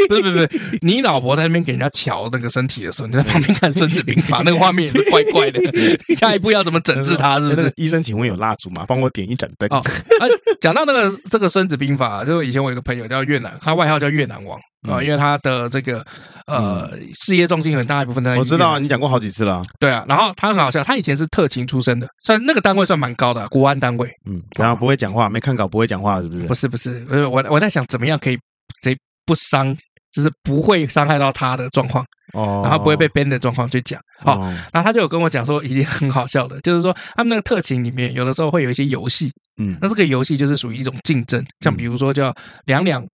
[0.08, 5.60] 不是不是不是，你老婆在那边给人家瞧那个身体的时候，你在旁边看《孙子兵法》，那个画面也是怪怪的。
[6.16, 7.40] 下一步要怎么整治他？
[7.40, 7.72] 是不是？
[7.76, 8.86] 医生，请问有蜡烛吗？
[8.88, 9.68] 帮我点一盏灯。
[9.72, 9.82] 哦，
[10.62, 14.60] 讲到那个这个《孙子兵法》，就是以前我有一个朋友叫越南，他外号叫越南王。
[14.92, 16.06] 啊，因为他的这个
[16.48, 18.36] 呃事业重心很大一部分在。
[18.38, 19.62] 我知道啊，你讲过好几次了。
[19.80, 24.10] 对啊，然后他很好笑，他以前是特勤出身的，算那个单位算蛮高的，国安单位。
[24.30, 26.48] 嗯，然后不会讲话，没看稿不会讲话，是不是？
[26.48, 28.38] 不是不是，我我在想怎么样可以
[28.84, 29.76] 谁不伤
[30.12, 34.00] 就是不会伤害到他的状况哦，然后不会被 ban 的状况去讲。
[34.24, 34.40] 哦，
[34.72, 42.34] 然后他就有跟我讲说，已经很好笑的，就是说他们那个特勤里面有的时候会有一些游戏，嗯，那这个游戏就是属于一种竞争，像比如说叫
[42.66, 43.06] 两两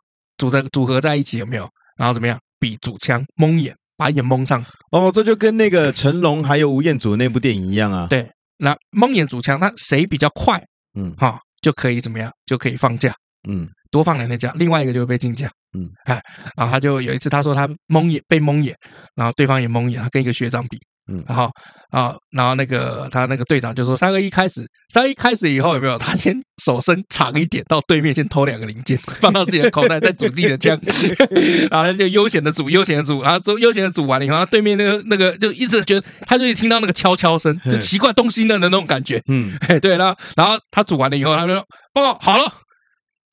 [0.41, 1.69] 组在组合在一起有没有？
[1.97, 8.07] 然后怎么样比主枪蒙眼，把眼蒙上哦，这就跟那个成龙还有吴彦祖那部电影一样啊。
[8.09, 8.27] 对，
[8.57, 10.59] 那蒙眼主枪，那谁比较快？
[10.95, 12.31] 嗯，好，就可以怎么样？
[12.47, 13.13] 就可以放假。
[13.47, 15.47] 嗯，多放两天假，另外一个就会被禁驾。
[15.77, 16.19] 嗯，哎，
[16.57, 18.75] 然后他就有一次他说他蒙眼被蒙眼，
[19.13, 20.79] 然后对方也蒙眼，他跟一个学长比。
[21.11, 21.49] 嗯，然后
[21.89, 25.97] 啊，然后那个他那个队长就说：“三二一开始，三二一开始以后有没有？
[25.97, 26.33] 他先
[26.63, 30.79] 手伸长一点，到对面先偷两个零件，放到自己的口袋，再组自己的枪，
[31.69, 39.21] 然后他就悠闲的组，悠闲的组，然后组悠闲的组完了以后，他对面那个那个就一直觉得，他就听到那个敲敲声，就奇怪东西呢的那种感觉。
[39.27, 42.53] 嗯，哎，对了，然后他组完了以后，他就说报告好了，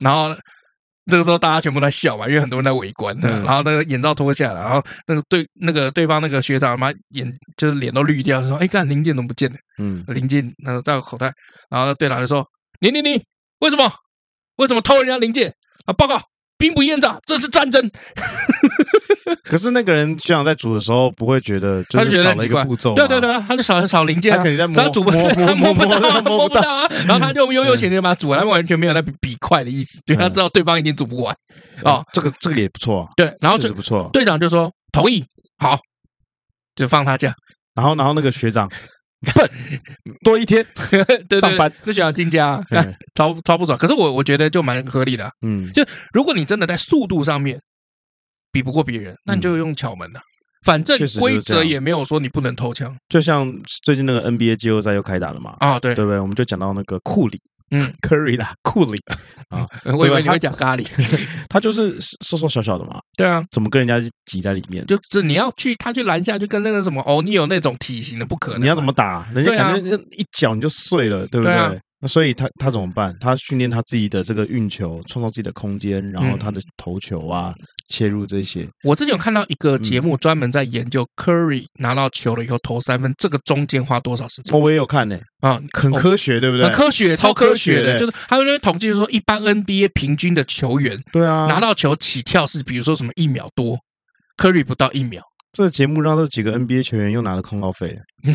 [0.00, 0.36] 然后。
[1.10, 3.16] 这个时候大家全部在笑嘛，因为很多人在围观。
[3.20, 11.32] 然后那个眼罩脱下来，然后那个对那个对方那个学长妈眼就是脸都绿掉，说：“哎，看零件怎么不见了？”嗯，零件那个在我口袋。
[11.70, 12.46] 然后队长就说
[12.80, 13.22] ：“你你你，
[13.60, 13.90] 为什么？
[14.56, 15.52] 为什么偷人家零件？
[15.86, 16.16] 啊，报告。”
[16.58, 17.90] 兵不厌诈，这是战争。
[19.44, 22.94] 可是那个人学长在煮的时候不会觉得，就是少了一个步骤。
[22.94, 26.88] 对对对，他就少少零件，他肯定在摸，他煮不摸摸不到，摸不到啊。
[27.06, 31.34] 然后他就悠悠闲闲把它煮完，他完全没有在比比快的意思，因为他知道对方已经煮不完。
[31.84, 33.08] 哦，这个这个也不错。
[33.16, 34.10] 对，然后这个不错。
[34.12, 35.24] 队长就说同意，
[35.58, 35.78] 好，
[36.74, 37.32] 就放他假。
[37.74, 38.68] 然后然后那个学长。
[39.34, 39.50] 笨，
[40.24, 40.64] 多一天
[41.40, 42.62] 上班，就想要进家，
[43.14, 43.76] 超超不爽。
[43.76, 47.60] 可是我我觉得就蛮合理的，嗯，就如果你真的在速度上面
[48.52, 50.20] 比不过别人，那你就用巧门了。
[50.64, 52.94] 反正规则也没有说你不能偷枪。
[53.08, 53.52] 就像
[53.84, 56.18] 最近那个 NBA 季后赛又开打了嘛，啊，对，对不对？
[56.18, 57.40] 我们就讲到那个库里。
[57.70, 59.00] 嗯， Curry 啦，库里
[59.50, 60.86] 啊，我以为你会讲咖喱，
[61.48, 62.98] 他就是瘦瘦小小的嘛。
[63.16, 64.84] 对啊，怎么跟人家挤在里面？
[64.86, 68.62] 就是你要去他去篮下，就跟那个什么哦，你有那种体型的不可能。
[68.62, 69.26] 你要怎么打？
[69.34, 71.80] 人家感觉一脚你就碎了，对不对？
[72.00, 73.12] 那所以他他怎么办？
[73.20, 77.52] 他训练他自己的这个运球，创造自己的空间，然后他的投球啊，
[77.88, 78.68] 切入这些。
[78.84, 84.58] 我之前有看到一个节目，专门在研究 Curry 拿到球了以后投三分，这个中间花多少时间？
[84.58, 86.66] 我也有看呢，啊，很科学，对不对？
[86.66, 93.76] 很科学，超科学的，就是他有那统计，就是说一般 NBA 平均的球员，对啊，拿到球起跳是比如说什么一秒多
[94.36, 95.22] ，Curry 不到一秒。
[95.58, 97.98] 这个节目让这几个 NBA 球员又拿了通告费。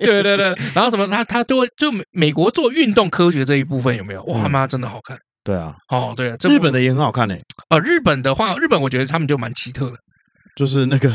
[0.00, 1.06] 对对对，然后什么？
[1.06, 4.24] 他他就会就美国做运动科学这一部分有没有？
[4.24, 5.16] 哇妈，真的好看！
[5.44, 7.40] 对啊，哦对啊，日本的也很好看嘞。
[7.68, 9.96] 呃，日本的话，日本我觉得他们就蛮奇特的，
[10.56, 11.08] 就是那个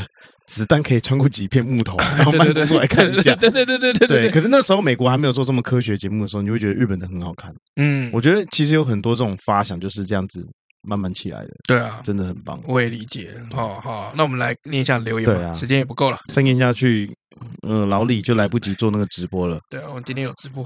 [0.47, 3.35] 子弹可以穿过几片木头， 然后慢动作来看一下。
[3.35, 4.29] 对对对对对对。
[4.29, 7.53] 可是那时候美国还没有做这么科学节目的时候，你会觉得日本的很好看。
[7.75, 10.41] 嗯，我觉得其实有很多这种发想就是这样子。
[10.83, 12.61] 慢慢起来的，对啊，真的很棒。
[12.67, 13.33] 我也理解。
[13.51, 15.33] 好好，那我们来念一下留言吧。
[15.33, 17.09] 对啊，时间也不够了，再念下去，
[17.67, 19.59] 嗯，老李就来不及做那个直播了。
[19.69, 20.65] 对啊，我们今天有直播。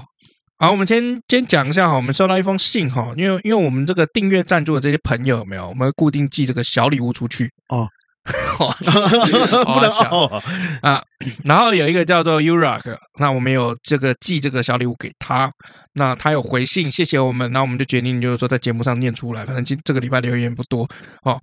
[0.58, 7.88] 好，我们先先讲一下哈，我们收到一封信哈，因为因为我们这个订阅赞助的这些朋友有没有，我们会固定寄这个小礼物出去哦。
[9.64, 10.42] 不能哦
[10.82, 11.02] 啊！
[11.44, 15.50] 然后有一个叫做 Urak，那我们有这个寄这个小礼物给他，
[15.94, 20.88] 那他有回信，谢谢我们，那我们就决定就是说在节目上念出来，反正今这个礼拜留言不多
[21.22, 21.40] 哦。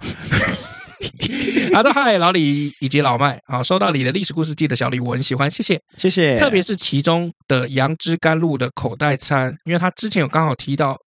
[1.73, 10.97] 好的，嗨，老李以及老麦，好，收到你的历史故事记的小礼物，我很喜欢，谢谢，谢谢，特别是其中的杨枝甘露的口袋餐，因为他之前有刚好提到。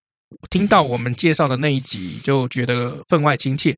[0.51, 3.74] 听到我们介绍的那一集，就觉得分外亲切。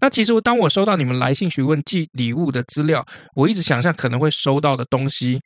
[0.00, 5.40] 那其实，当我收到你们来信询问寄礼物的资料，我一直想象可能会收到的东西，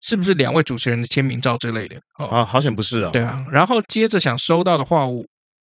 [0.00, 1.96] 是不是两位主持人的签名照之类的？
[2.18, 3.10] 哦，啊，好险不是啊。
[3.10, 5.06] 对啊，然后接着想收到的话，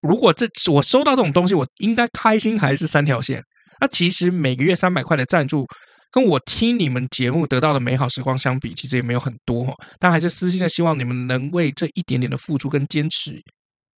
[0.01, 3.43] 如果这我收到这种东西，我应该开心还是三条线？
[3.81, 5.67] 那其实每个月三百块的赞助，
[6.11, 9.73] 跟我听你们节目得到的美好时光相比，其实也没有很多。
[9.99, 13.41] 但还是私心的希望你们能为这一点点的付出跟坚持。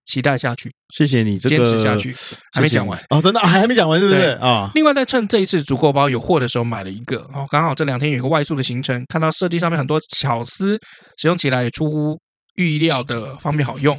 [0.06, 2.14] 期待下去，谢谢你，这个、坚持下去，
[2.52, 2.98] 还没讲完。
[3.10, 3.40] 哦，真的？
[3.40, 4.70] 还 还没讲完，是不是啊？
[4.74, 10.78] 另外，在趁这一次足够包有货的时候买了一个哦，刚好这两天有一个外宿的行程，看到设计上面很多巧思，
[11.18, 12.18] 使用起来也出乎
[12.54, 13.98] 预料的方便好用，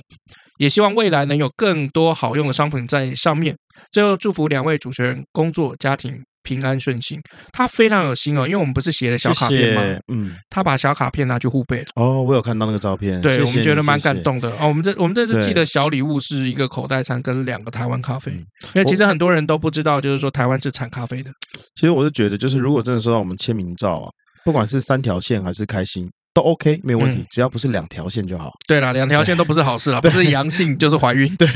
[0.57, 3.55] 也希望未来能有更多好用的商品在上面。
[3.91, 7.19] 最后，祝福两位主持人工作家庭平安顺心，
[7.51, 9.81] 他非常有心哦，因为我们不是写了小卡片吗？
[9.81, 11.83] 谢谢嗯，他把小卡片拿去互背了。
[11.95, 14.69] 哦，我有看到那个照片，对我们觉得蛮感动的哦。
[14.69, 18.45] 我们这我们这次寄的小礼物是一个口袋餐跟两个台湾咖啡，嗯、
[18.75, 21.29] 因为其实很多人都不知道，就是说台湾是产咖啡的。
[21.75, 24.07] 其实我是觉得，就是如果真的收到我们签名照啊，
[24.45, 28.53] 不管是三条线还是开心，都 OK 没有问题，嗯、只要不是两条线就好。
[28.67, 31.35] 对了，两条线都不是好事了，不是阳性就是怀孕。
[31.35, 31.45] 对，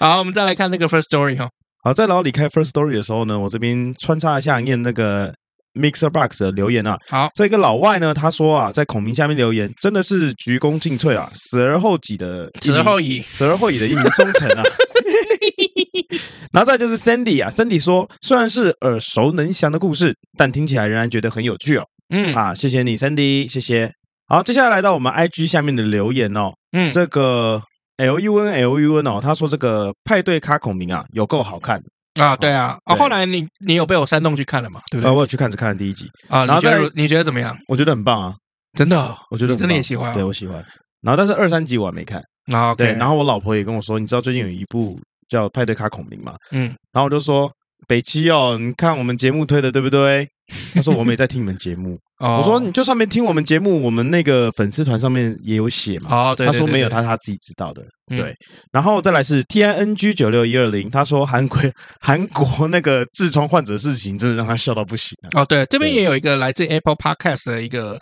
[0.00, 1.48] 好，我们再来看那个 first story 哈。
[1.82, 5.32] 好，在老李开 First Story 的时候呢，我这边穿插一下念那个
[5.74, 6.98] Mixer Box 的留言啊。
[7.08, 14.62] 好，这个老外呢，他说啊，在孔明下面留言，真的是鞠躬尽瘁啊，死而后已的，死而后已，死而后已的一名忠臣啊。
[16.52, 21.86] 然后再就是 Sandy 啊，Sandy 说，虽然是耳熟能详的故事，但听起来仍然觉得很有趣哦。
[22.10, 23.92] 嗯啊，谢谢你，Sandy，谢谢。
[24.26, 26.52] 好，接下来来到我们 IG 下面的留言哦。
[26.72, 27.62] 嗯，这个
[28.00, 31.82] L U N L U N 哦，他说这个派对卡孔明啊，有够好看
[32.20, 32.34] 啊。
[32.36, 34.80] 对啊，啊，后来你你有被我煽动去看了嘛？
[34.90, 35.12] 对不对？
[35.12, 36.44] 我有去看，只看了第一集啊。
[36.46, 37.56] 然后你觉得你觉得怎么样？
[37.68, 38.34] 我觉得很棒啊，
[38.76, 40.12] 真的，我觉得真的也喜欢。
[40.14, 40.56] 对，我喜欢。
[41.02, 42.22] 然后但是二三集我还没看
[42.52, 42.74] 啊。
[42.74, 44.98] 对，然后我老婆也跟我说，你知道最近有一部。
[45.30, 47.48] 叫派对卡孔明嘛，嗯，然后我就说
[47.90, 50.28] 北七哦，你看我们节目推的对不对？
[50.74, 57.82] 他说我们也在听你们节目，哦、我说你就算没听我们节目，我们那个粉丝团上面也有写嘛，哦，对，对，对，对，他说没有，他他自己知道的，
[58.12, 58.34] 嗯、对。
[58.72, 61.60] 然后再来是 T I N G 九六一二零，他说韩国
[62.00, 65.42] 韩国那个痔疮患者事情真的让他笑到不行啊。
[65.42, 68.00] 哦，对，这边也有一个来自 Apple Podcast 的一个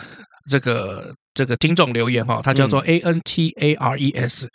[0.50, 4.46] 这个这个听众留言哈，他叫做 A N T A R E S。
[4.46, 4.50] 嗯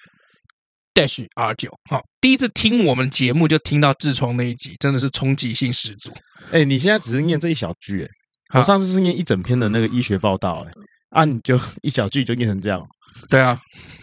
[0.93, 6.11] Dash R 九，好，第一次听我们节目就听到痔疮那一集，真的是冲击性十足。
[6.51, 8.07] 哎，你现在只是念这一小句，
[8.49, 10.71] 哎，我上次是念一整篇的那个医学报道，哎，
[11.09, 12.87] 啊，你就 一小句就念成这样。
[13.29, 13.59] 对啊，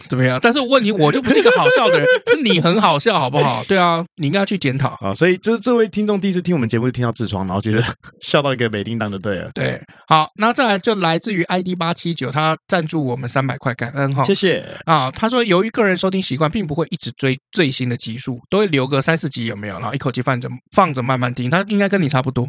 [0.09, 0.39] 怎么样？
[0.41, 3.63] 但是问题我就不是一个好笑的人，是你很好笑，好不好？
[3.67, 5.13] 对啊，你应该要去检讨啊。
[5.13, 7.83] 所以这这位听众第一次听我们节目就听到痔疮，然后觉得
[8.21, 9.49] 笑到一个美叮当就对了。
[9.53, 15.09] 对，好，那再来就来自于 ID 八七九，他赞助我们三百块，感恩哈，谢谢啊。
[15.11, 19.79] 他说，由于个人收听习惯，并不会一直追最新的集数，都会留个三四集有没有？
[19.79, 22.47] 然后一口气放着放着慢慢听，他应该跟你差不多。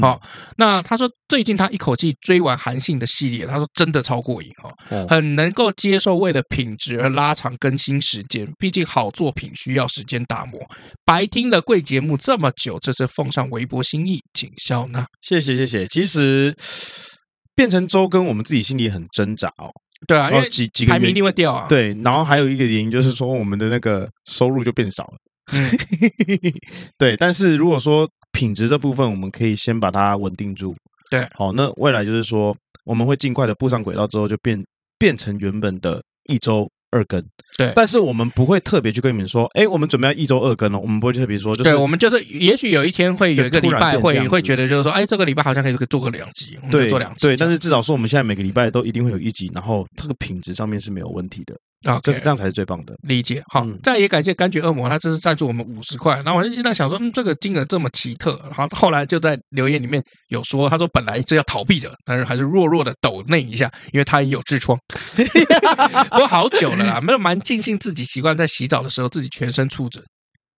[0.00, 0.20] 好，
[0.56, 10.60] 那他说最近他一口气追完韩信的系列，他说真的超过瘾哦，很能够接受为了品质而拉长更新时间，毕竟好作品需要时间打磨。
[11.04, 15.06] 白听了贵节目这么久，这次奉上微博心意，请笑纳。
[15.22, 15.86] 谢谢谢谢。
[15.86, 16.52] 其实
[17.54, 19.70] 变成周更，我们自己心里很挣扎哦。
[20.08, 21.66] 对啊，因为几几个排名一定会掉啊。
[21.68, 25.18] 对，然后还有一个原因就是说，我们的那个收入就变少了。
[25.52, 25.70] 嗯，
[26.98, 30.74] 对，但是如果说品质这部分，我们可以先把它稳定住。
[31.10, 32.54] 对，好，那未来就是说，
[32.84, 34.60] 我们会尽快的步上轨道之后，就变
[34.98, 37.22] 变成原本的一周二更。
[37.56, 40.78] 对，但是我们不会特别去跟你们说，哎，我们准备要一周二更了。
[40.78, 47.20] 我们不会特别说，就是对，我们就是，也许有一天会有一个礼拜会会觉得，就是说，哎，这个礼拜好像可以做个两集，对，做两集。
[47.28, 51.54] 对，但是至少说，我们现在每个礼拜都一定会有一集，然后这个品质上面是没有问题的。
[51.84, 53.42] 啊，这是这样才是最棒的，理解。
[53.52, 56.14] 好，再也感谢柑橘恶魔，他这是赞助我们五十块。
[56.24, 58.40] 然后我就在想说，嗯，这个金额这么奇特。
[58.44, 64.78] 然后后来就在留言里面有说，他说本来是要逃避的，但是还是弱弱的抖那一下，因为他也有痔疮。
[66.10, 70.02] 不过好久了啦，没有蛮庆幸自己习惯在洗澡的时候自己全身触诊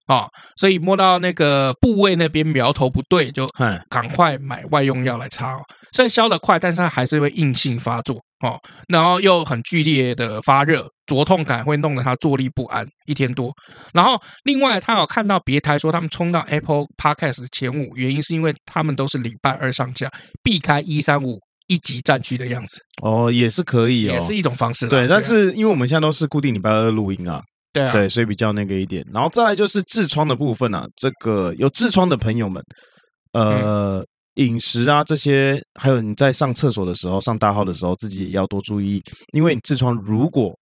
[0.06, 3.48] 啊，所以摸到那个部位那边苗头不对，就
[3.88, 5.56] 赶快买外用药来擦。
[5.92, 8.20] 虽然消得快，但是它还是会硬性发作。
[8.40, 13.50] 哦，然后又很剧烈的发热，灼痛感会弄得他坐立不安一天多。
[13.94, 20.10] 然后另外他有看到别台说他们冲到 Apple Podcast 前五，原因是因为他们都是礼拜二上架，
[20.42, 22.78] 避开一三五一级战区的样子。
[23.02, 24.86] 哦，也是可以哦，也是一种方式。
[24.86, 29.02] 对，但是因为我们现在都是固定礼拜二录音啊，对啊，对，所以比较那个一点。
[29.14, 32.62] 然后再来就是痔疮的部分啊，这个有痔疮的朋友们，
[33.32, 33.98] 呃。
[34.00, 34.06] 嗯
[34.36, 40.54] 饮食啊，这些还有你在上厕所的时候、上大号的时候，自己也要多注意，因为你痔疮如果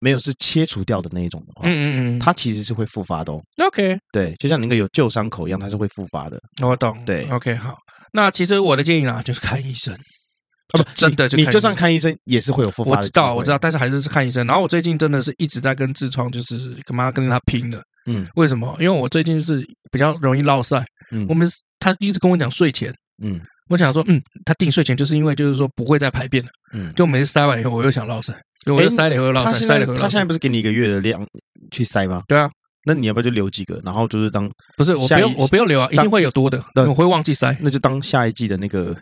[0.00, 3.40] 没有是切除掉的那一种的话，嗯嗯嗯，它其实是会复发的哦。
[3.64, 6.38] OK，对，就像那个有旧伤口一样，它是会复发的。
[6.62, 6.96] 我懂。
[7.06, 7.76] 对，OK，好。
[8.12, 9.96] 那其实我的建议呢，就是看医生。
[10.74, 12.96] 不，真的就你就算看医生也是会有复发的。
[12.96, 14.44] 我知道，我知道，但是还是是看医生。
[14.46, 17.80] 然后我最近真的是一直在跟痔疮，就是干嘛跟他拼的。
[18.06, 18.74] 嗯，为什么？
[18.80, 20.84] 因为我最近就是比较容易落赛。
[21.12, 21.46] 嗯，我们
[21.84, 22.92] 他一直跟我讲睡前。
[23.22, 28.34] 嗯，我想说，嗯，他定睡前就是因为就是说不会再排便了，嗯，就每次塞完以后我又想落塞，
[28.66, 31.24] 我又塞了以后落塞，塞了以后他现在不是给你一个月的量
[31.70, 32.22] 去塞吗？
[32.26, 32.50] 对啊，
[32.86, 38.96] 那你要不要就留几个，然后就是当不是我不用我不用留啊，一定会有多的，我会忘记塞，那就当下一季的那个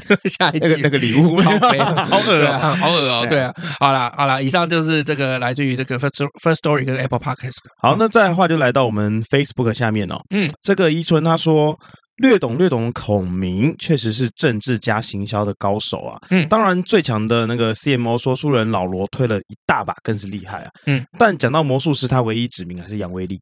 [0.28, 7.58] 下一季那个礼物， 好恶啊，好恶哦，对啊，好了好了，以上就是这个来自于这个 First First Story 跟 Apple Podcast。
[7.80, 11.76] 好，那再来的话就来到我们 Facebook 下面哦，嗯，这个伊春他说。
[12.16, 16.20] 略懂略懂，孔明确实是政治加行销的高手啊。
[16.30, 20.70] 嗯，当然最强的那个 CMO 说书人老罗推了一大把，更是厉害啊。
[20.86, 23.40] 嗯，但讲到魔术师，他唯一指名还是杨威利。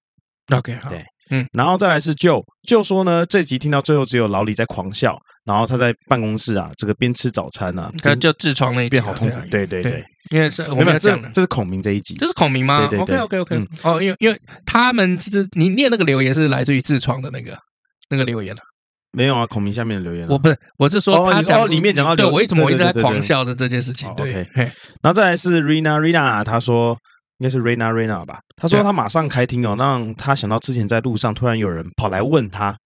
[0.55, 9.36] OK，好，对，嗯，然后再来是舅舅说呢，这集听到最后只有老李在狂笑，然后他在办公室啊，这个边吃早餐啊，他就痔疮那一边好痛苦。
[9.51, 12.86] 对对对，因为是我们要讲的，这是孔明这一集，这是孔明吗？
[12.88, 13.68] 对对对，OK OK OK。
[13.82, 17.57] 哦，因为因为他们其实你念那个留言是来自于痔疮的那个
[18.09, 18.61] 那个留言了。
[19.12, 20.28] 没有啊，孔明下面的留言。
[20.28, 24.09] 我不是，我是说他讲里面讲到，对我一直我一直在狂笑的这件事情。
[24.11, 26.97] OK，然后再来是 Rina Rina，他说
[27.38, 28.38] 应该是 Rina Rina 吧？
[28.57, 32.76] 他说他马上开庭哦，让他想到之前在路上突然有人跑来问他，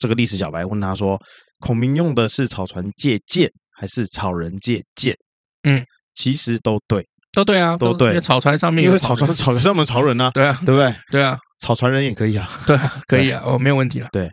[0.00, 1.18] 这个历史小白问他说，
[1.60, 5.16] 孔明用的是草船借箭还是草人借箭？
[5.62, 5.84] 嗯，
[6.14, 8.20] 其实都对，都对啊，都对。
[8.20, 10.94] 草船上面因为草船草船上面草人啊， 对啊，对不对？
[11.10, 14.30] 对啊，草船人也可以啊，对啊，可以啊，哦，没有问题了，对。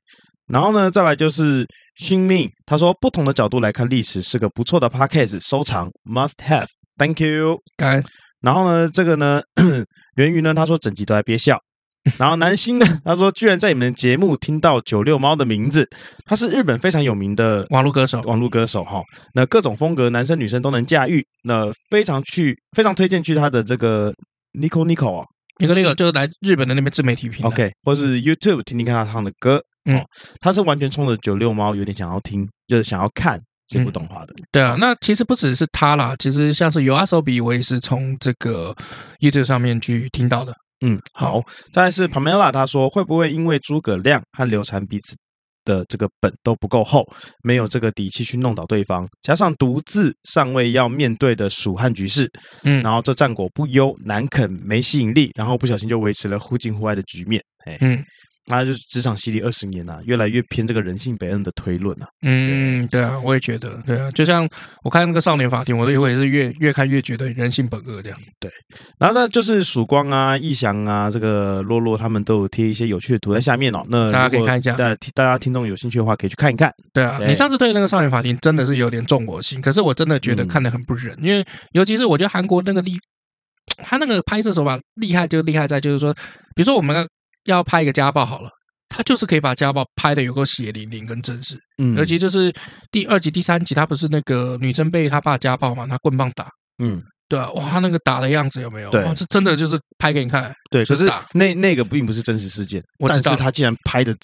[0.47, 8.03] 然后呢，再来就是新命，他说不同的角度来看历史是个不错的 podcast，收藏 must have，thank you，感恩。
[8.41, 9.41] 然后呢，这个呢，
[10.17, 11.57] 源于呢，他说整集都在憋笑。
[12.19, 15.89] 然后南星呢， 他说居然在你们节目听到九六猫的名字，
[16.25, 19.01] 他是日本非常有名的网络歌手，网络歌手哈。
[19.33, 21.25] 那各种风格，男生女生都能驾驭。
[21.43, 24.13] 那非常去，非常推荐去他的这个
[24.53, 25.25] Nico Nico 啊
[25.59, 29.61] ，Nico Nico 就是来日本的那边自媒体平台，OK，或是 YouTube 听听看他唱的歌。
[29.85, 30.03] 嗯，
[30.39, 34.33] 他是完全冲着九六猫有点想要听，就是想要看这部动画的。
[34.51, 38.75] 对啊，那其实不只是他啦，其实像是 YOASOBI，我也是从这个
[39.19, 40.55] YouTube 上面去听到的。
[40.85, 41.41] 嗯，好，
[41.73, 45.15] 再来是 Pamela，他说会不会因为诸葛亮和刘禅彼此
[45.63, 47.03] 的这个本都不够厚，
[47.41, 52.31] 没有这个底气去弄倒对方，加上独自上位要面对的蜀汉局势，
[52.63, 57.43] 嗯，然后这战果不优，难啃没吸引力，然后不小心就维持了忽近忽外的局面。
[57.65, 58.05] 哎，嗯。
[58.47, 62.07] 那就是职场洗礼二十年啊，越来越偏这个人性本恶的推论啊。
[62.21, 64.47] 嗯，对啊，我也觉得，对啊，就像
[64.83, 68.19] 我看那个少年法庭，我都也是越越看越觉得人性本恶这样。
[68.39, 68.51] 对，
[68.99, 73.81] 然后呢，就是曙光啊、逸翔啊、这个洛洛他们都有贴一些有趣的图在下面哦。
[73.89, 76.71] 那大家可以看一下，大家大家听众有兴趣的话，可以去看一看。
[76.93, 82.99] 对啊，你上次推的那个少年法庭真的是有点重我心，可是我真的觉得看得很不忍，因为尤其是我觉得韩国那个厉，
[83.83, 86.13] 他那个拍摄手法厉害，就厉害在就是说，
[86.55, 87.07] 比如说我们。
[87.45, 88.49] 要拍一个家暴好了，
[88.89, 92.53] 他就是可以把家暴拍的有个血淋淋跟真实，嗯，尤其就是
[92.91, 96.47] 第二集、第三集，他不是那个女生被他爸家暴嘛，拿棍棒打，
[96.83, 98.89] 嗯，对啊，哇，他那个打的样子有没有？
[98.91, 100.53] 对，哇，这真的就是拍给你看。
[100.69, 104.15] 对，可是那那个并不是真实事件，我知道，但是他竟然拍的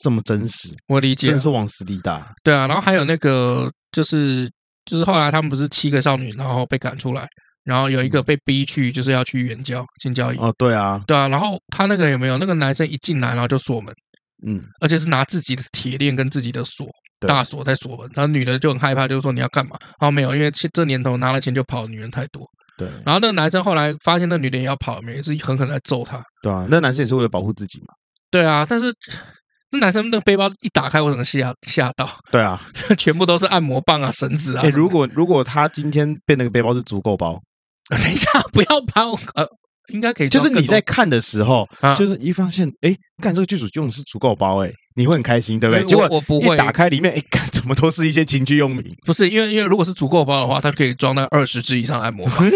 [0.00, 2.32] 这么真实，我理解，真是往死里打。
[2.42, 4.50] 对啊，然后还有那个就是
[4.84, 7.26] 就是后来他们不是七个少女，然后被赶出来。
[7.64, 10.36] 然后有一个被逼去，就是要去援交性交易。
[10.36, 11.28] 哦，对啊，对啊。
[11.28, 13.94] 然后他那个有没有那个男生一进来，然后就锁门，
[14.46, 16.86] 嗯，而且是拿自己的铁链跟自己的锁
[17.20, 18.08] 大锁在锁门。
[18.14, 19.76] 然后女的就很害怕，就是说你要干嘛？
[19.80, 22.46] 然后没有，因为这年头拿了钱就跑的女人太多。
[22.76, 22.86] 对。
[23.04, 26.22] 然后那个男生后来发现那女的也要跑，没也是狠狠在揍他。
[26.42, 27.86] 对啊，那男生也是为了保护自己嘛。
[28.30, 28.92] 对啊，但是
[29.70, 32.10] 那男生那个背包一打开，我整个吓吓到。
[32.30, 32.60] 对啊，
[32.98, 34.62] 全部都是按摩棒啊、绳子啊。
[34.62, 37.40] 哎，如果如果他今天变那个背包是足够包。
[37.90, 39.46] 等一下，不要把我呃，
[39.92, 40.28] 应该可以。
[40.28, 45.84] 就是你在看的时候，啊、就是一发现，哎，干这个剧组用的是足够包，哎，你会很开心，对不对？
[45.84, 48.94] 结果我不会一打开里面，哎，干怎么都是一些情趣用品？
[49.04, 52.50] 不是，因为因为如果是足够包的话，它可以装到二十支以上按摩棒。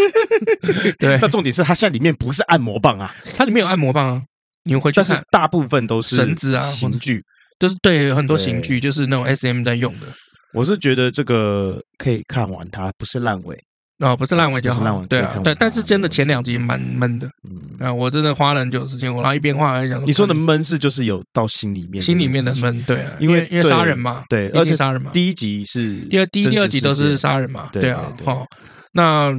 [0.99, 4.23] 对，那重点是它现在里面不是按摩棒啊，它里面有按摩棒啊，
[4.65, 7.23] 你们回去看，但是大部分都是绳子啊、刑具，
[7.59, 10.07] 就是对很多刑具，就是那种 SM 在用的。
[10.55, 13.63] 我是觉得这个可以看完，它不是烂尾。
[14.01, 20.07] 哦，不是烂尾就好，对啊，对，但是真的前两集蛮闷的，嗯，啊，我真的花了很久时间，我然后一边画一边讲。
[20.07, 28.47] 你说的闷是就是有到心里面，心里面的闷，对啊，因为因为杀人嘛，对，而且杀人嘛，第一集是第二第一第二集都是杀人嘛，对啊，哦，
[28.93, 29.35] 那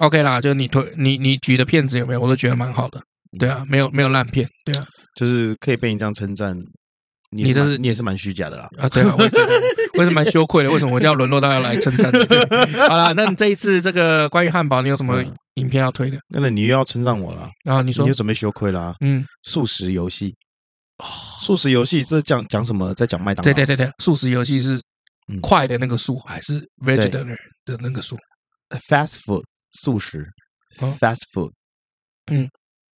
[0.00, 2.20] OK 啦，就是你推你你举的片子有没有？
[2.20, 3.00] 我都觉得蛮好的，
[3.38, 4.84] 对啊，没有没有烂片，对啊，
[5.14, 6.54] 就是可以被你这样称赞。
[7.30, 8.88] 你这是你也是蛮虚假的啦啊！
[8.88, 9.24] 对啊，我
[9.98, 10.70] 我也是蛮羞愧的。
[10.70, 12.18] 为什么我就要沦落到要来称赞你？
[12.88, 15.22] 好了，那你这一次这个关于汉堡，你有什么
[15.54, 16.18] 影片要推的？
[16.28, 17.82] 那你又要称赞我了啊？
[17.82, 18.94] 你说你又准备羞愧了？
[19.00, 20.34] 嗯，素食游戏，
[21.38, 22.94] 素食游戏这是讲讲什么？
[22.94, 23.44] 在讲麦当劳？
[23.44, 24.80] 对对对对，速食游戏是
[25.42, 28.16] 快的那个速，还是 vegetarian 的那个素
[28.88, 30.26] ？Fast food 素食
[30.78, 31.52] ，fast food，
[32.30, 32.48] 嗯。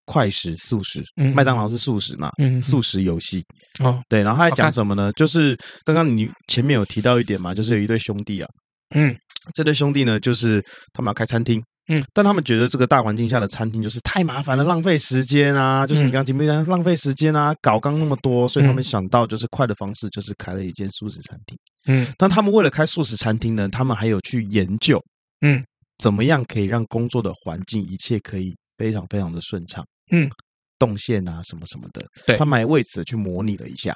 [0.10, 1.04] 快食、速食，
[1.36, 2.32] 麦当劳是速食嘛？
[2.40, 3.46] 嗯，速食游戏
[3.84, 5.12] 哦，对，然后他还讲什么呢？
[5.12, 5.56] 就是
[5.86, 8.50] 刚刚你前面有提到一点嘛，就是有一对兄弟啊，
[8.96, 9.16] 嗯，
[9.54, 10.60] 这对兄弟呢，就是
[10.94, 21.56] 他们要开餐厅，嗯，但他们觉得这个大环境下的餐厅就是太麻烦了，浪费时间啊，就是你刚刚前面讲浪费时间啊，搞刚那么多，所以他们想到就是快的方式，就是开了一间素食餐厅，
[21.86, 25.00] 嗯，但他们为了开素食餐厅呢，他们还有去研究，
[25.42, 25.64] 嗯，
[26.02, 29.86] 怎么样可以让工作的环境一切可以非常非常的顺畅。
[30.12, 30.30] 嗯，
[30.78, 33.94] 动线啊，什么什么的，对，他们还为此去模拟了一下，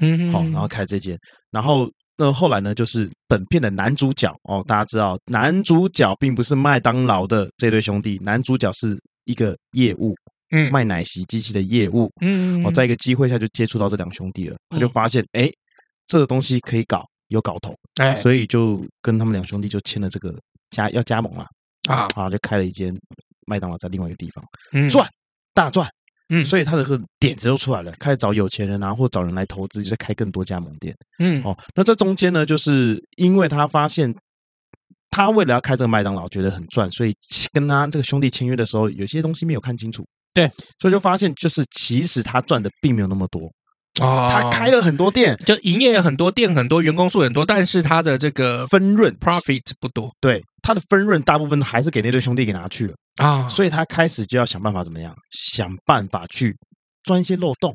[0.00, 0.66] 嗯，好，然后。
[0.66, 1.18] 开这间，
[1.50, 10.14] 然后那后来呢，就是本片的男主角哦，大家知道，男主角并不是麦当劳的这对兄弟，男主角是一个业务，
[10.50, 15.50] 嗯，卖奶昔机器的业务，嗯，哦，在一个机会下就接触到这两兄弟了，他就发现，哎，
[16.06, 20.34] 这个东西可以搞，有搞头，哎，所以就跟他们两兄弟就签了这个
[20.70, 21.46] 加要加盟了，
[21.88, 22.94] 啊，啊，就开了一间
[23.46, 24.42] 麦当劳在另外一个地方，
[24.72, 24.88] 嗯。
[24.88, 25.06] 赚
[25.54, 25.88] 大赚。
[26.28, 30.96] 嗯，所以他的个点子都出来了，开始找有钱人啊，或找人来投资，就是开更多加盟店。
[31.18, 34.14] 嗯，哦，那这中间呢，就是因为他发现，
[35.10, 37.12] 他为了要开这个麦当劳，觉得很赚，所以
[37.52, 40.06] 跟他这个兄弟签约的时候，有些东西没有看清楚。
[40.32, 43.42] 对，所以就发现，就是其实他赚的并没有那么多。
[44.00, 49.14] 哦，他开了很多店，就营业很多店，很多员工数很多，但是他的这个分润。
[49.18, 50.10] profit 不多。
[50.20, 52.94] 对，他的分润大部分还是给那对兄弟给拿去了。
[53.16, 56.56] 啊，所以他开始就要想办法怎么样，想办法去
[57.04, 57.74] 钻一些漏洞，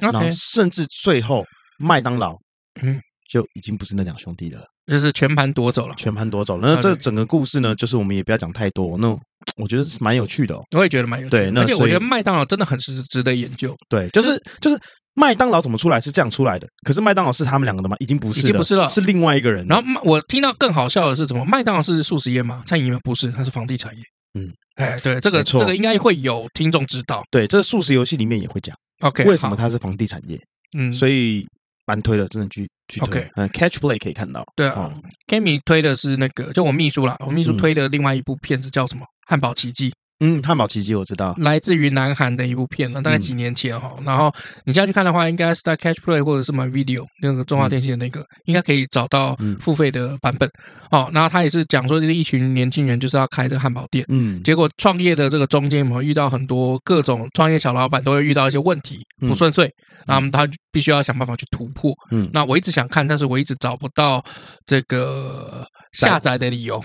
[0.00, 1.44] 然后甚至最后
[1.78, 2.36] 麦当劳
[2.82, 3.00] 嗯。
[3.28, 6.68] 就已经不是那两兄弟的了，就是全盘夺走了，全盘夺走了。
[6.76, 9.08] 那这整个故事呢，就是我们也不要讲太多，那
[9.56, 14.80] 我觉得是蛮有趣的哦，我也觉得蛮有趣的，对，那而且我觉得麦当劳真的很是值得研究，对，就是就是。
[15.16, 16.68] 麦当劳怎么出来是这样出来的？
[16.84, 17.96] 可是麦当劳是他们两个的吗？
[18.00, 19.66] 已经不是了，已经不是了，是另外一个人。
[19.66, 21.42] 然后我听到更好笑的是什么？
[21.46, 22.62] 麦当劳是素食业吗？
[22.66, 24.02] 餐饮业不是，它是房地产业。
[24.38, 27.24] 嗯，哎，对，这个这个应该会有听众知道。
[27.30, 28.76] 对，这个速食游戏里面也会讲。
[29.00, 30.38] OK，为什么它是房地产业？
[30.76, 31.46] 嗯，所以
[31.86, 33.26] 蛮推的，真的去去推。
[33.36, 34.44] 嗯，Catch Play 可以看到。
[34.54, 34.94] 对啊
[35.26, 39.06] ，Kimi 推的是那个，就我秘书啦，我秘书推的另外一部片子叫什么？
[39.26, 39.94] 汉堡奇迹。
[40.20, 43.94] 嗯，汉堡奇迹我知道，来自于南韩的一部片了，大概几年前哈。
[44.02, 44.32] 然后
[44.64, 50.50] 你现在去看的话，应该是在 Catch Play 或者是 My Video 那个中华电信的那个，应该可以找到付费的版本
[50.90, 51.10] 哦。
[51.12, 59.70] 然后他也是讲说，这一群年轻人就是要开这个汉堡店，嗯，结果创业的这个中间有没有遇到很多各种创业小老板都会遇到一些问题不顺遂，
[60.06, 61.92] 那么他必须要想办法去突破。
[62.10, 64.24] 嗯，那我一直想看，但是我一直找不到
[64.64, 66.82] 这个下载的理由。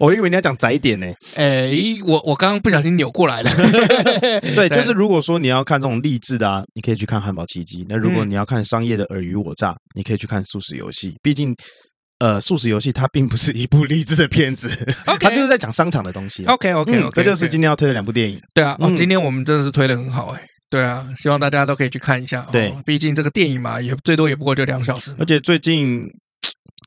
[0.04, 1.70] 我以为你要讲窄点呢，哎，
[2.06, 3.50] 我我刚刚不小心扭过来了。
[4.56, 11.10] 对，就是如果说你要看这种励志的啊，你可以去看《汉堡奇迹》；那如果你要看商业的尔虞我诈，你可以去看《素食游戏》。
[11.22, 11.54] 毕竟，
[12.18, 14.68] 呃，《速食游戏》它并不是一部励志的片子，
[15.20, 16.44] 它就是在讲商场的东西。
[16.46, 18.40] OK OK 这就是今天要推的两部电影。
[18.54, 20.40] 对啊，哦，今天我们真的是推的很好哎。
[20.70, 22.46] 对啊，希望大家都可以去看一下。
[22.50, 25.14] 对，毕竟这个电影嘛，也最多也不过就两小时。
[25.18, 26.06] 而且最近。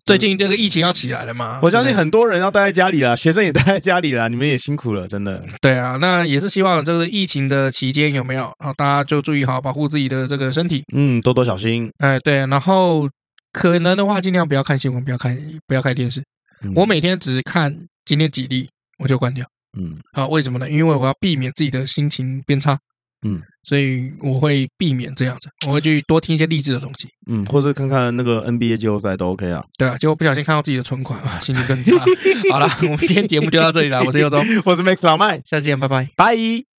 [0.06, 1.60] 最近这个疫情要起来了嘛？
[1.64, 5.42] 我相信很多人要待在家里了， 学生也待在家里了，你们也辛苦了，真的。
[5.62, 8.74] 对啊，那也是希望这个疫情的期间有没有啊？
[8.74, 10.84] 大家就注意好，保护自己的这个身体。
[10.94, 11.90] 嗯，多多小心。
[12.00, 13.10] 哎，对，然后
[13.54, 16.22] 可能的话，尽量不要看新闻，不要看，不要看电视。
[16.64, 17.74] 嗯、我每天只看
[18.04, 19.46] 今天几例，我就关掉。
[19.80, 20.70] 嗯，好，为什么呢？
[20.70, 22.78] 因为我要避免自己的心情变差。
[23.26, 29.64] 嗯，所以我会避免这样子，我会去多听一些励志的东西，嗯，或是看看那个 NBA 季后赛都 OK 啊。
[29.78, 31.96] 对啊，结果不小心看到自己的存款啊，心情更差。
[32.52, 36.73] 好了，我们今天节目就到这里了，我是尤忠，我是 Max 老麦，下次见，拜拜，拜。